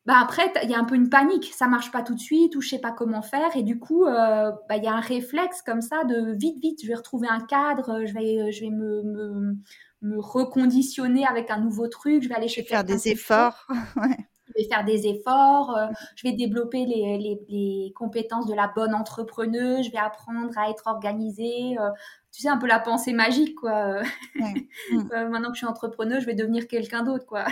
[0.06, 1.52] bah après, il y a un peu une panique.
[1.54, 3.56] Ça marche pas tout de suite, ou je sais pas comment faire.
[3.56, 6.88] Et du coup, bah, il y a un réflexe comme ça de vite, vite, je
[6.88, 9.56] vais retrouver un cadre, je vais, je vais me, me,
[10.02, 13.68] me reconditionner avec un nouveau truc, je vais aller chez faire des efforts.
[13.96, 14.18] ouais
[14.56, 18.94] je vais faire des efforts, euh, je vais développer les, les, compétences de la bonne
[18.94, 21.78] entrepreneuse, je vais apprendre à être organisée.
[21.80, 21.90] Euh,
[22.32, 24.02] tu sais, un peu la pensée magique, quoi.
[25.12, 27.46] Euh, maintenant que je suis entrepreneuse, je vais devenir quelqu'un d'autre, quoi.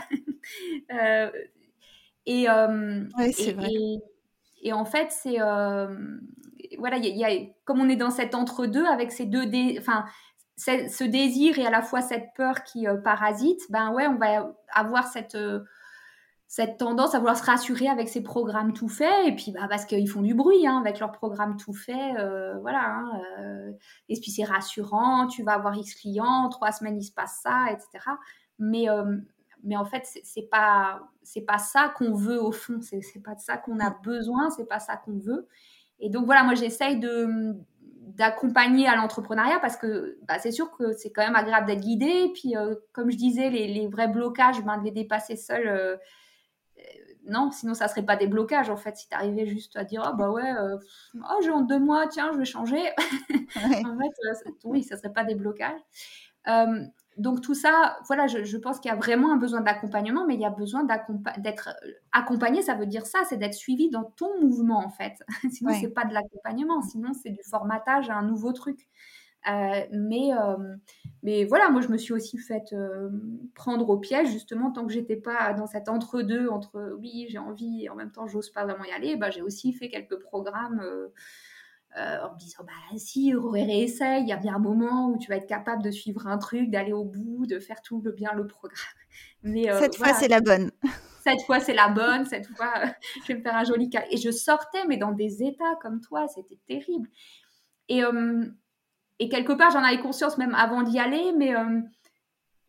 [2.25, 2.47] et,
[3.17, 3.69] oui, c'est vrai.
[4.63, 5.37] Et, en fait, c'est...
[6.77, 7.29] voilà, il y, a,
[7.65, 9.45] comme on est dans cet entre-deux avec ces deux...
[9.79, 10.05] Enfin,
[10.57, 15.07] ce désir et à la fois cette peur qui parasite, ben ouais, on va avoir
[15.07, 15.35] cette
[16.51, 19.85] cette tendance à vouloir se rassurer avec ces programmes tout faits, et puis bah, parce
[19.85, 22.89] qu'ils font du bruit hein, avec leurs programmes tout faits, euh, voilà.
[22.89, 23.71] Hein, euh,
[24.09, 27.67] et puis c'est rassurant, tu vas avoir X clients, trois semaines il se passe ça,
[27.71, 27.87] etc.
[28.59, 29.15] Mais, euh,
[29.63, 33.39] mais en fait, c'est pas c'est pas ça qu'on veut au fond, c'est pas de
[33.39, 35.47] ça qu'on a besoin, c'est pas ça qu'on veut.
[35.99, 37.55] Et donc voilà, moi j'essaye de
[38.01, 42.05] d'accompagner à l'entrepreneuriat parce que bah, c'est sûr que c'est quand même agréable d'être guidé.
[42.05, 42.55] Et puis,
[42.91, 45.99] comme je disais, les, les vrais blocages, ben, de les dépasser seul,
[47.25, 48.97] non, sinon ça serait pas des blocages en fait.
[48.97, 50.77] Si tu arrivais juste à dire, ah bah ouais, euh,
[51.15, 52.81] oh, j'ai en deux mois, tiens, je vais changer.
[53.55, 55.79] en fait, euh, oui, ça serait pas des blocages.
[56.47, 56.83] Euh,
[57.17, 60.41] donc tout ça, voilà, je, pense qu'il y a vraiment un besoin d'accompagnement, mais il
[60.41, 62.61] y a besoin d'être euh, accompagné.
[62.61, 65.13] Ça veut dire ça, c'est d'être suivi dans ton mouvement en fait.
[65.51, 66.81] sinon, c'est pas de l'accompagnement.
[66.81, 68.87] Sinon, c'est du formatage à un nouveau truc.
[69.49, 70.75] Euh, mais, euh,
[71.23, 72.75] mais voilà, moi je me suis aussi faite
[73.55, 77.85] prendre au piège justement tant que j'étais pas dans cet entre-deux entre oui j'ai envie
[77.85, 79.15] et en même temps j'ose pas vraiment y aller.
[79.15, 80.81] Bah, j'ai aussi fait quelques programmes
[81.97, 85.29] euh, en me disant bah si réessaye, il y a bien un moment où tu
[85.29, 88.31] vas être capable de suivre un truc, d'aller au bout, de faire tout le bien
[88.33, 88.79] le programme.
[89.43, 90.71] Mais euh, cette fois c'est la bonne.
[91.21, 92.71] Cette fois c'est la bonne, cette fois
[93.23, 94.03] je vais me faire un joli cas.
[94.09, 97.09] Et je sortais mais dans des états comme toi, c'était terrible.
[97.89, 98.45] Et euh,
[99.19, 101.53] et quelque part j'en avais conscience même avant d'y aller, mais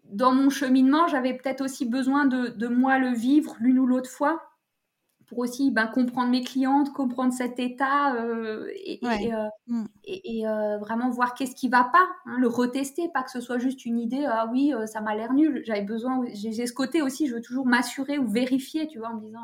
[0.05, 4.11] dans mon cheminement j'avais peut-être aussi besoin de, de moi le vivre l'une ou l'autre
[4.11, 4.52] fois
[5.33, 9.85] pour aussi ben, comprendre mes clientes, comprendre cet état euh, et, euh, mm.
[10.47, 13.87] euh, vraiment voir qu'est-ce qui va pas, hein, le retester, pas que ce soit juste
[13.87, 17.35] une idée, ah oui, ça m'a l'air nul, j'avais besoin, j'ai ce côté aussi, je
[17.35, 19.41] veux toujours m'assurer ou vérifier, tu vois, en me disant,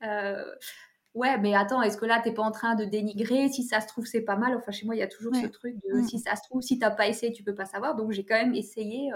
[1.14, 3.86] ouais, mais attends, est-ce que là, t'es pas en train de dénigrer, si ça se
[3.86, 6.08] trouve, c'est pas mal, enfin, chez moi, il y a toujours ce truc de, mm.
[6.08, 8.34] si ça se trouve, si t'as pas essayé, tu peux pas savoir, donc j'ai quand
[8.34, 9.12] même essayé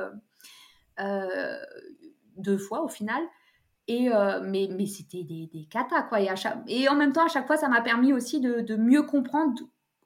[2.37, 3.25] deux fois au final.
[3.91, 6.21] Et euh, mais, mais c'était des, des catas, quoi.
[6.21, 6.29] Et,
[6.69, 9.61] et, en même temps, à chaque fois, ça m'a permis aussi de, de, mieux comprendre,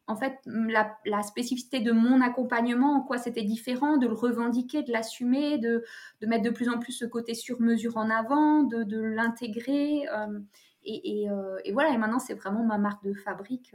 [0.07, 4.85] en fait, la, la, spécificité de mon accompagnement, en quoi c'était différent, de le revendiquer,
[4.85, 5.85] de l'assumer, de,
[6.23, 10.09] de, mettre de plus en plus ce côté sur mesure en avant, de, de l'intégrer.
[10.09, 10.41] Euh,
[10.83, 13.75] et, et, euh, et, voilà, et maintenant, c'est vraiment ma marque de fabrique.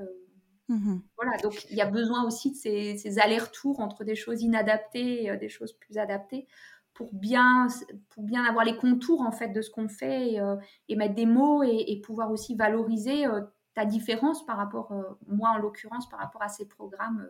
[0.69, 4.41] Mmh voilà, donc il y a besoin aussi de ces, ces allers-retours entre des choses
[4.41, 6.47] inadaptées et des choses plus adaptées
[6.99, 7.69] pour bien,
[8.09, 10.57] pour bien avoir les contours en fait de ce qu'on fait et, euh,
[10.97, 13.39] mettre des mots et, pouvoir aussi valoriser euh,
[13.73, 17.25] ta différence par rapport, euh, moi en l'occurrence, par rapport à ces programmes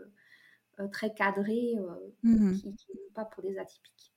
[0.92, 1.76] très cadrés
[2.24, 4.12] mmh qui ne sont pas pour les atypiques.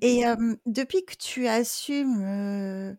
[0.00, 0.24] Et
[0.64, 2.96] depuis que tu assumes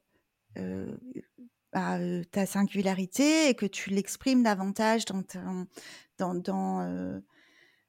[1.74, 1.98] bah,
[2.32, 5.22] ta singularité et que tu l'exprimes davantage dans,
[6.18, 7.22] dans, dans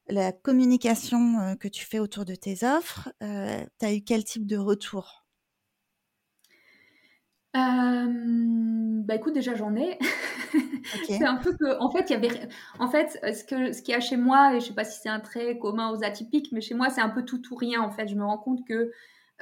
[0.09, 4.46] la communication que tu fais autour de tes offres, euh, tu as eu quel type
[4.46, 5.26] de retour?
[9.09, 9.98] Bah écoute, déjà j'en ai.
[11.09, 12.48] c'est un peu que, en fait, il y avait,
[12.78, 15.00] en fait, ce que, ce qu'il y a chez moi, et je sais pas si
[15.00, 17.80] c'est un trait commun aux atypiques, mais chez moi c'est un peu tout ou rien.
[17.80, 18.92] En fait, je me rends compte que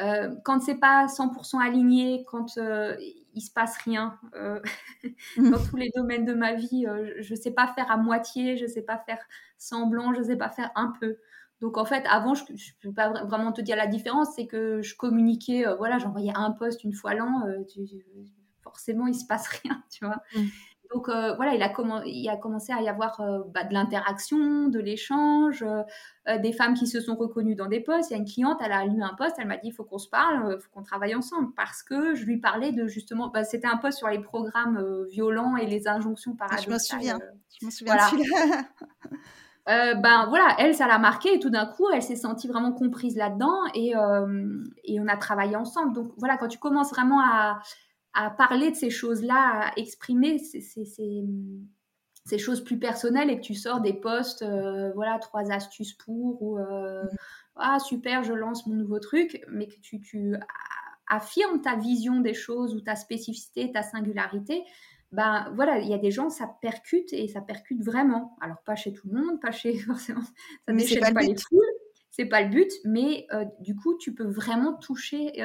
[0.01, 2.97] euh, quand c'est pas 100% aligné, quand euh,
[3.34, 4.61] il se passe rien euh,
[5.38, 6.86] dans tous les domaines de ma vie,
[7.18, 9.18] je sais pas faire à moitié, je sais pas faire
[9.59, 11.16] semblant, je sais pas faire un peu.
[11.61, 14.82] Donc en fait, avant, je ne peux pas vraiment te dire la différence, c'est que
[14.82, 17.47] je communiquais, voilà, j'envoyais un poste une fois l'an,
[18.62, 20.22] forcément il se passe rien, tu vois.
[20.34, 20.44] Mmh.
[20.93, 21.72] Donc euh, voilà, il a,
[22.07, 26.74] il a, commencé à y avoir euh, bah, de l'interaction, de l'échange, euh, des femmes
[26.74, 28.11] qui se sont reconnues dans des postes.
[28.11, 29.84] Il y a une cliente, elle a lu un poste, elle m'a dit il faut
[29.84, 33.28] qu'on se parle, il faut qu'on travaille ensemble parce que je lui parlais de justement,
[33.28, 36.64] bah, c'était un poste sur les programmes violents et les injonctions paradoxales.
[36.66, 37.18] je me souviens,
[37.61, 37.97] je me souviens
[39.66, 39.95] voilà.
[39.95, 43.16] ben voilà, elle, ça l'a marqué et tout d'un coup, elle s'est sentie vraiment comprise
[43.16, 43.95] là-dedans et,
[44.84, 45.93] et, on a travaillé ensemble.
[45.93, 47.59] Donc voilà, quand tu commences vraiment à,
[48.16, 53.54] à parler de ces choses-là, à exprimer ces, ces, choses plus personnelles et que tu
[53.54, 57.08] sors des posts, euh, voilà, trois astuces pour, ou euh, mm.
[57.56, 60.34] ah super, je lance mon nouveau truc, mais que tu, tu
[61.08, 64.64] affirmes ta vision des choses ou ta spécificité, ta singularité,
[65.12, 68.36] ben voilà, il y a des gens, ça percute et ça percute vraiment.
[68.40, 70.22] Alors pas chez tout le monde, pas chez forcément,
[70.66, 71.64] ça ne déchaîne pas, les foules,
[72.10, 75.42] c'est pas le but, mais euh, du coup, tu peux vraiment toucher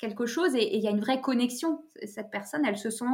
[0.00, 1.84] quelque chose et il y a une vraie connexion.
[2.04, 3.04] Cette personne, elle se sent,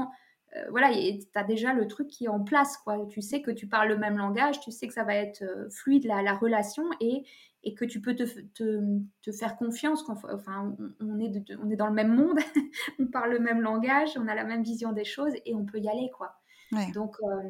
[0.57, 3.07] euh, voilà, tu as déjà le truc qui est en place, quoi.
[3.11, 5.69] Tu sais que tu parles le même langage, tu sais que ça va être euh,
[5.71, 7.25] fluide la, la, relation et,
[7.65, 8.23] et que tu peux te,
[8.55, 8.81] te,
[9.23, 10.05] te faire confiance.
[10.09, 12.39] Enfin, on, est on est dans le même monde,
[13.01, 15.79] on parle le même langage, on a la même vision des choses et on peut
[15.79, 16.37] y aller, quoi.
[16.95, 17.43] Donc, euh,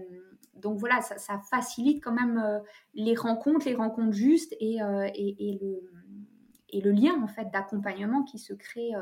[0.55, 2.63] donc voilà, ça, ça, facilite quand même
[2.95, 4.79] les rencontres, les rencontres justes et,
[5.15, 5.96] et, et le
[6.71, 8.95] et le lien en fait d'accompagnement qui se crée.
[8.95, 9.01] Euh,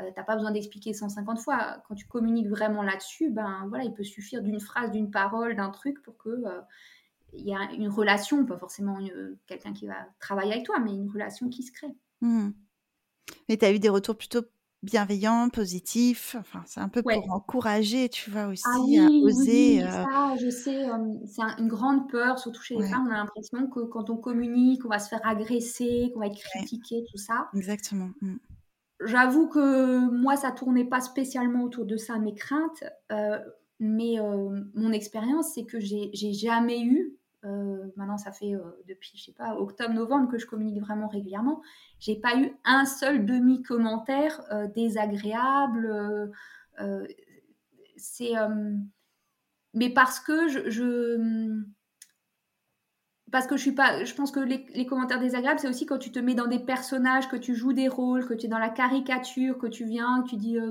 [0.00, 1.82] euh, t'as pas besoin d'expliquer 150 fois.
[1.88, 5.70] Quand tu communiques vraiment là-dessus, ben voilà, il peut suffire d'une phrase, d'une parole, d'un
[5.70, 6.60] truc pour que euh,
[7.32, 8.98] il y a une relation, pas forcément
[9.46, 11.94] quelqu'un qui va travailler avec toi, mais une relation qui se crée.
[12.20, 12.50] Mmh.
[13.48, 14.42] Mais tu as eu des retours plutôt
[14.82, 16.36] bienveillant, positif.
[16.38, 19.78] Enfin, c'est un peu pour encourager, tu vois, aussi ah oui, à oser.
[19.78, 20.86] Oui, euh ça, je sais,
[21.26, 23.06] c'est une grande peur, surtout chez les femmes.
[23.08, 26.38] On a l'impression que quand on communique, on va se faire agresser, qu'on va être
[26.38, 27.48] critiqué, tout ça.
[27.54, 28.10] Exactement.
[28.20, 28.36] Mmh.
[29.04, 32.84] J'avoue que moi, ça tournait pas spécialement autour de ça, mes craintes.
[33.12, 33.38] Euh,
[33.78, 34.16] mais
[34.74, 37.14] mon expérience, c'est que j'ai jamais eu
[37.96, 38.54] maintenant ça fait
[38.88, 41.62] depuis, je sais pas, octobre-novembre que je communique vraiment régulièrement,
[41.98, 44.42] j'ai pas eu un seul demi-commentaire
[44.74, 46.32] désagréable.
[47.96, 48.32] c'est
[49.76, 51.62] mais parce que je,
[53.30, 56.10] parce que je suis pas je pense que les, commentaires désagréables c'est aussi quand tu
[56.10, 58.70] te mets dans des personnages que tu joues des rôles que tu es dans la
[58.70, 60.70] caricature que tu viens que tu dis euh,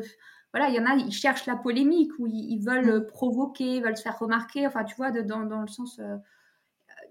[0.53, 3.07] voilà il y en a ils cherchent la polémique ou ils, veulent mm.
[3.07, 6.15] provoquer ils veulent se faire remarquer enfin tu vois dans, dans, le sens euh,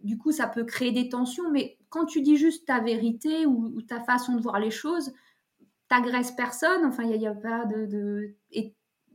[0.04, 3.82] du coup ça peut créer des tensions mais quand tu dis juste ta vérité ou,
[3.82, 5.12] ta façon de voir les choses
[5.88, 8.36] t'agresses personne enfin il n'y a, pas de,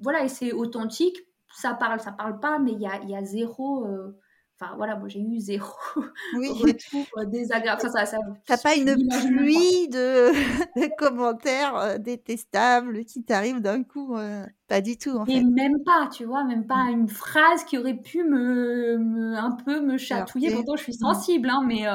[0.02, 1.18] voilà et c'est authentique
[1.54, 4.18] ça parle ça parle pas mais il y a, y a zéro euh,
[4.62, 5.72] Enfin voilà, moi j'ai eu zéro
[6.36, 6.50] oui.
[6.50, 7.82] retour euh, désagréable.
[7.82, 10.96] Ça, ça, T'as pas une pluie de...
[10.98, 16.10] commentaires euh, détestables qui t'arrivent d'un coup euh, Pas du tout en Et même pas,
[16.12, 16.90] tu vois, même pas mmh.
[16.90, 20.54] une phrase qui aurait pu me, un peu me chatouiller.
[20.54, 21.14] Pourtant je suis mmh.
[21.14, 21.86] sensible, hein, mais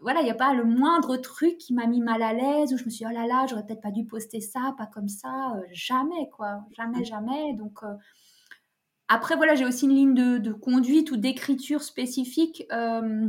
[0.00, 2.76] voilà, il n'y a pas le moindre truc qui m'a mis mal à l'aise où
[2.76, 5.08] je me suis dit oh là là, j'aurais peut-être pas dû poster ça, pas comme
[5.08, 5.54] ça.
[5.72, 7.04] jamais quoi, jamais, mmh.
[7.04, 7.54] jamais.
[7.54, 7.80] Donc
[9.12, 12.64] après, voilà, j'ai aussi une ligne de, conduite ou d'écriture spécifique.
[12.72, 13.28] Euh,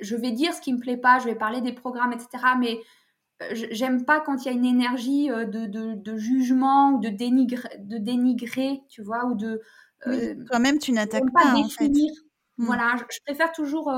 [0.00, 2.28] je vais dire ce qui me plaît pas, je vais parler des programmes, etc.
[2.58, 2.80] Mais
[3.40, 7.68] euh, j'aime pas quand il y a une énergie euh, de, jugement ou de, dénigrer,
[7.78, 9.62] de dénigrer, tu vois, ou de.
[10.50, 11.88] quand même, tu n'attaques pas, en fait.
[11.88, 12.64] Hmm.
[12.66, 13.92] Voilà, je, préfère toujours.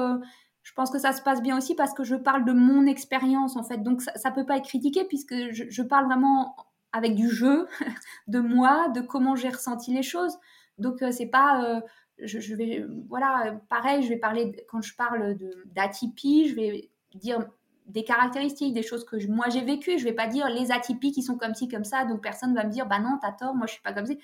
[0.62, 3.56] je pense que ça se passe bien aussi parce que je parle de mon expérience,
[3.56, 3.82] en fait.
[3.82, 6.54] Donc, ça, ne peut pas être critiqué puisque je, je parle vraiment
[6.92, 7.66] avec du jeu,
[8.26, 10.36] de moi, de comment j'ai ressenti les choses.
[10.78, 11.80] Donc euh, c'est pas, euh,
[12.18, 15.36] je, vais, voilà, pareil, je vais parler quand je parle
[15.66, 17.46] d'atypie, je vais dire
[17.86, 19.98] des caractéristiques, des choses que moi j'ai vécues.
[19.98, 22.64] Je vais pas dire les atypies qui sont comme ci, comme ça, donc personne va
[22.64, 24.14] me dire, bah non, t'as tort, moi je suis pas comme ça.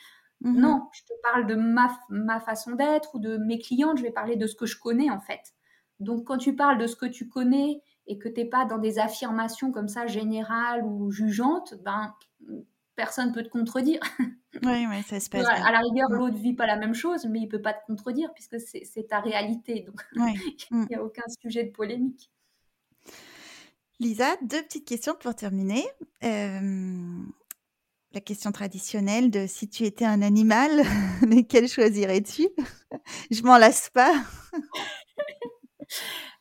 [0.40, 0.60] Mhm.
[0.60, 4.10] Non, je te parle de ma, ma façon d'être ou de mes clientes, je vais
[4.10, 5.54] parler de ce que je connais en fait.
[5.98, 8.78] Donc quand tu parles de ce que tu connais et que tu n'es pas dans
[8.78, 12.14] des affirmations comme ça générales ou jugeantes, ben
[12.96, 14.00] personne peut te contredire.
[14.62, 15.46] Oui, oui, ça se passe.
[15.46, 16.14] à la rigueur, mm.
[16.14, 19.20] l'autre vit pas la même chose, mais il peut pas te contredire puisque c'est ta
[19.20, 19.80] réalité.
[19.80, 20.00] Donc,
[20.70, 22.30] il n'y a aucun sujet de polémique.
[24.00, 25.84] Lisa, deux petites questions pour terminer.
[26.24, 27.22] Euh,
[28.12, 30.70] la question traditionnelle de si tu étais un animal,
[31.50, 32.48] quel choisirais-tu?
[33.30, 34.14] Je m'en lasse pas.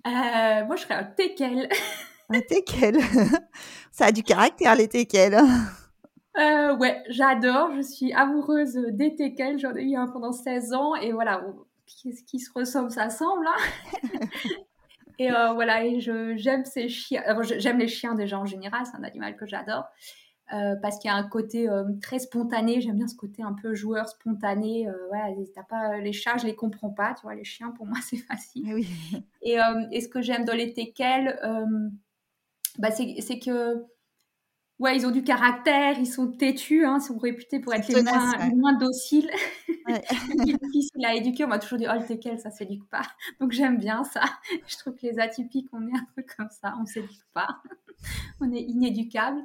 [0.08, 1.68] Euh, moi, je serais un teckel.
[2.30, 2.98] un teckel.
[3.92, 5.38] Ça a du caractère, les teckels.
[6.38, 7.72] Euh, ouais, j'adore.
[7.76, 9.60] Je suis amoureuse des teckels.
[9.60, 10.96] J'en ai eu un pendant 16 ans.
[10.96, 11.46] Et voilà,
[11.86, 13.48] qui, qui se ressemble, ça semble.
[13.48, 14.02] Hein
[15.20, 17.24] et euh, voilà, et j'aime ces chiens.
[17.58, 18.86] j'aime les chiens déjà en général.
[18.86, 19.86] C'est un animal que j'adore.
[20.54, 21.68] Euh, parce qu'il y a un côté
[22.02, 22.82] très spontané.
[22.82, 24.88] J'aime bien ce côté un peu joueur spontané.
[25.08, 25.34] voilà,
[25.70, 27.14] pas les chats, je les comprends pas.
[27.14, 28.74] Tu vois, les chiens pour moi c'est facile.
[28.74, 28.88] Oui.
[29.42, 29.58] Et,
[29.92, 31.40] et, ce que j'aime dans les teckels,
[32.78, 33.86] bah, c'est que
[34.80, 38.04] ouais, ils ont du caractère, ils sont têtus, hein, ils sont réputés pour être les
[38.56, 39.30] moins, dociles.
[39.88, 40.02] Ouais.
[40.46, 41.46] difficile à éduquer.
[41.46, 43.04] On m'a toujours dit, oh, le teckel, ça s'éduque pas.
[43.40, 44.24] Donc j'aime bien ça.
[44.68, 47.62] Je trouve que les atypiques, on est un peu comme ça, on s'éduque pas.
[48.42, 49.42] on est inéducable.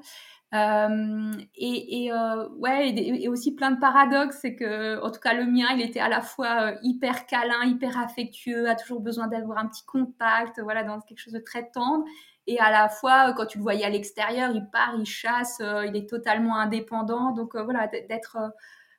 [0.53, 5.33] Euh, et, et euh, ouais, et, aussi plein de paradoxes, c'est que, en tout cas,
[5.33, 9.29] le mien, il était à la fois euh, hyper câlin, hyper affectueux, a toujours besoin
[9.29, 12.05] d'avoir un petit contact, voilà, dans quelque chose de très tendre.
[12.47, 15.87] Et à la fois, quand tu le voyais à l'extérieur, il part, il chasse, euh,
[15.87, 17.33] il est totalement indépendant.
[17.33, 18.49] Donc euh, voilà, d'être euh,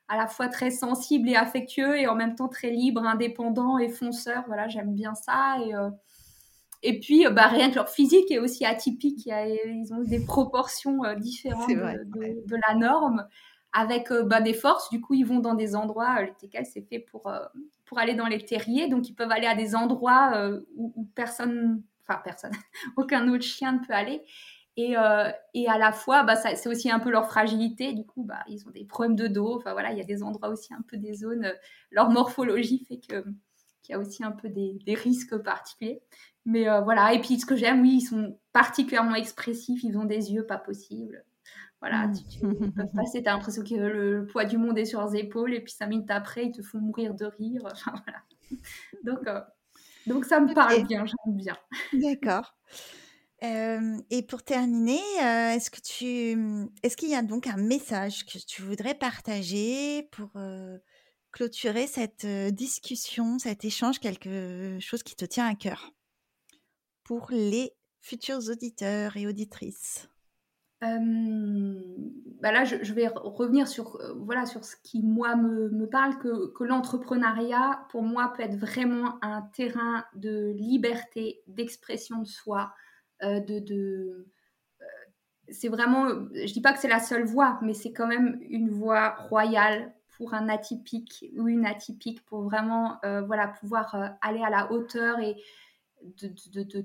[0.07, 3.89] à la fois très sensible et affectueux et en même temps très libre, indépendant et
[3.89, 4.43] fonceur.
[4.47, 5.57] Voilà, j'aime bien ça.
[5.65, 5.73] Et,
[6.83, 9.25] et puis, bah, rien que leur physique est aussi atypique.
[9.25, 13.25] ils ont des proportions différentes de, la norme
[13.71, 14.89] avec bah, des forces.
[14.89, 17.31] Du coup, ils vont dans des endroits, le TKL, c'est fait pour,
[17.85, 18.89] pour aller dans les terriers.
[18.89, 21.81] Donc, ils peuvent aller à des endroits où, où personne
[22.17, 22.51] personne,
[22.97, 24.23] aucun autre chien ne peut aller.
[24.77, 27.93] Et, euh, et à la fois, bah, c'est aussi un peu leur fragilité.
[27.93, 29.57] Du coup, bah, ils ont des problèmes de dos.
[29.57, 31.45] Enfin voilà, il y a des endroits aussi un peu des zones.
[31.45, 31.53] Euh,
[31.91, 33.23] leur morphologie fait que
[33.83, 36.01] qu'il y a aussi un peu des, des risques particuliers.
[36.45, 37.13] Mais euh, voilà.
[37.13, 39.83] Et puis ce que j'aime, oui, ils sont particulièrement expressifs.
[39.83, 41.25] Ils ont des yeux pas possibles.
[41.81, 42.13] Voilà, mmh.
[42.29, 43.23] tu, ils peuvent passer.
[43.23, 45.53] T'as l'impression que le, poids du monde est sur leurs épaules.
[45.53, 47.63] Et puis cinq minutes après, ils te font mourir de rire.
[47.71, 48.21] Enfin voilà.
[49.03, 49.27] Donc
[50.05, 51.57] donc ça me parle bien, j'aime bien.
[51.93, 52.55] D'accord.
[53.41, 58.61] et pour terminer, est-ce que tu, est-ce qu'il y a donc un message que tu
[58.61, 60.31] voudrais partager pour
[61.31, 65.91] clôturer cette discussion, cet échange, quelque chose qui te tient à cœur
[67.03, 70.10] pour les futurs auditeurs et auditrices?
[70.81, 76.51] Bah là, je, vais revenir sur, voilà, sur ce qui, moi, me, me parle, que,
[76.53, 82.73] que l'entrepreneuriat, pour moi, peut être vraiment un terrain de liberté, d'expression de soi,
[83.21, 83.59] de...
[83.59, 84.27] de
[85.49, 88.69] c'est vraiment, je dis pas que c'est la seule voie, mais c'est quand même une
[88.69, 94.71] voie royale pour un atypique ou une atypique pour vraiment voilà pouvoir aller à la
[94.71, 95.35] hauteur et
[96.03, 96.83] de,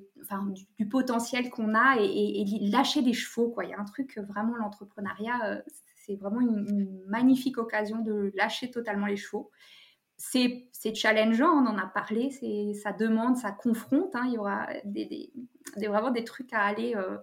[0.78, 3.50] du, potentiel qu'on a et, lâcher des chevaux.
[3.50, 3.64] Quoi.
[3.64, 5.62] Il y a un truc, vraiment, l'entrepreneuriat, euh,
[5.96, 9.50] c'est vraiment une, magnifique occasion de lâcher totalement les chevaux.
[10.16, 12.30] C'est challengeant, on en a parlé,
[12.74, 14.14] ça demande, ça confronte.
[14.14, 14.24] Hein.
[14.26, 15.32] il y aura des,
[15.76, 17.18] vraiment des trucs à aller euh,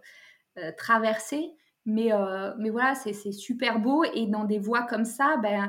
[0.58, 1.52] euh, traverser.
[1.86, 2.12] Mais,
[2.60, 4.04] mais voilà, c'est super beau.
[4.14, 5.68] Et dans des voies comme ça, ben, euh,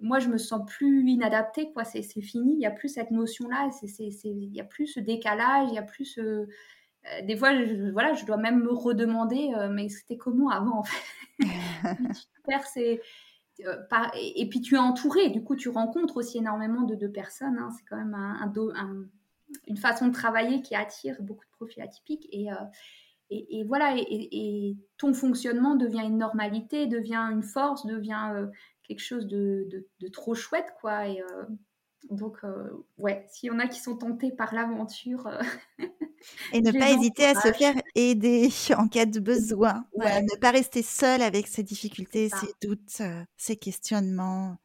[0.00, 1.84] moi, je me sens plus inadaptée, quoi.
[1.84, 2.52] C'est fini.
[2.52, 3.70] Il n'y a plus cette notion-là.
[4.24, 5.68] Il n'y a plus ce décalage.
[5.70, 6.18] Il y a plus.
[7.12, 10.78] Euh, des fois, je, voilà, je dois même me redemander, euh, mais c'était comment avant,
[10.78, 11.02] en fait?
[14.16, 15.30] Et, puis tu es entouré.
[15.30, 17.56] Du coup, tu rencontres aussi énormément de, deux personnes.
[17.58, 17.68] Hein.
[17.76, 18.52] C'est quand même un,
[19.68, 22.26] une façon de travailler qui attire beaucoup de profils atypiques.
[22.32, 22.48] Et,
[23.64, 28.48] voilà, et, ton fonctionnement devient une normalité, devient une force, devient
[28.86, 31.08] quelque chose de, trop chouette, quoi.
[31.08, 31.44] Et euh,
[32.10, 32.68] donc, euh,
[32.98, 35.26] ouais, s'il y en a qui sont tentés par l'aventure.
[35.26, 35.40] Euh,
[36.52, 39.84] et ne pas hésiter à se faire aider en cas de besoin.
[39.96, 43.02] ne pas rester seul avec ses difficultés, ses doutes,
[43.36, 44.58] ses questionnements.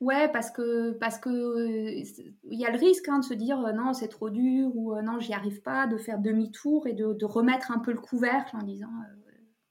[0.00, 2.02] Ouais, parce que parce que
[2.42, 5.18] il y a le risque hein, de se dire non c'est trop dur ou non
[5.18, 8.90] j'y arrive pas, de faire demi-tour et de, remettre un peu le couvercle en disant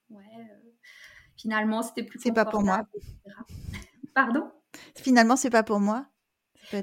[0.09, 0.47] ouais
[1.35, 2.87] finalement c'était plus c'est pas pour moi
[4.13, 4.49] pardon?
[4.95, 6.05] Finalement c'est pas pour moi.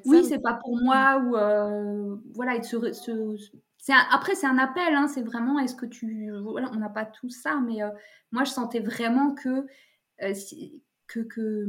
[0.04, 2.60] Oui c'est pas pour moi ou euh, voilà
[4.12, 7.30] après c'est un appel hein, c'est vraiment est-ce que tu voilà, on n'a pas tout
[7.30, 7.88] ça mais euh,
[8.30, 9.66] moi je sentais vraiment que
[10.22, 10.34] euh,
[11.06, 11.66] que, que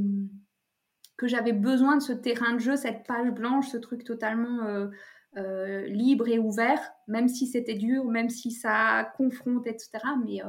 [1.18, 4.90] que j'avais besoin de ce terrain de jeu cette page blanche ce truc totalement
[5.36, 9.90] libre et ouvert même si c'était dur même si ça confronte etc
[10.26, 10.42] mais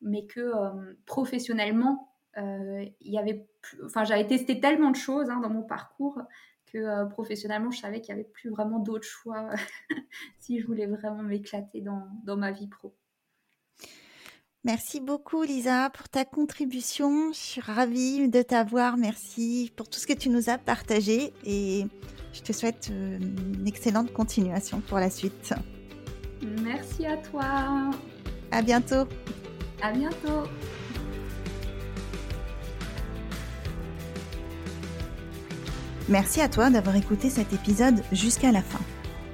[0.00, 0.52] mais que
[1.04, 2.07] professionnellement,
[3.00, 3.46] il y avait,
[3.84, 6.18] enfin, j'avais testé tellement de choses hein, dans mon parcours
[6.72, 9.50] que euh, professionnellement, je savais qu'il n'y avait plus vraiment d'autres choix
[10.38, 12.94] si je voulais vraiment m'éclater dans, dans, ma vie pro.
[14.64, 17.32] Merci beaucoup Lisa pour ta contribution.
[17.32, 18.96] Je suis ravie de t'avoir.
[18.96, 21.86] Merci pour tout ce que tu nous as partagé et
[22.32, 25.54] je te souhaite une excellente continuation pour la suite.
[26.62, 27.90] Merci à toi.
[28.50, 29.06] À bientôt.
[29.80, 30.44] À bientôt.
[36.08, 38.80] Merci à toi d'avoir écouté cet épisode jusqu'à la fin.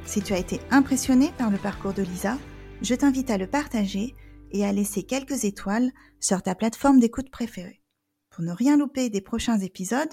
[0.07, 2.37] Si tu as été impressionné par le parcours de Lisa,
[2.83, 4.17] je t'invite à le partager
[4.51, 7.81] et à laisser quelques étoiles sur ta plateforme d'écoute préférée.
[8.29, 10.13] Pour ne rien louper des prochains épisodes,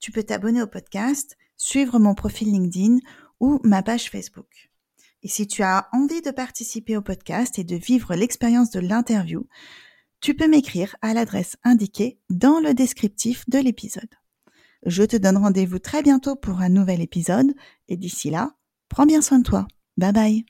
[0.00, 2.98] tu peux t'abonner au podcast, suivre mon profil LinkedIn
[3.38, 4.72] ou ma page Facebook.
[5.22, 9.46] Et si tu as envie de participer au podcast et de vivre l'expérience de l'interview,
[10.20, 14.19] tu peux m'écrire à l'adresse indiquée dans le descriptif de l'épisode.
[14.86, 17.52] Je te donne rendez-vous très bientôt pour un nouvel épisode
[17.88, 18.54] et d'ici là,
[18.88, 19.66] prends bien soin de toi.
[19.96, 20.44] Bye bye.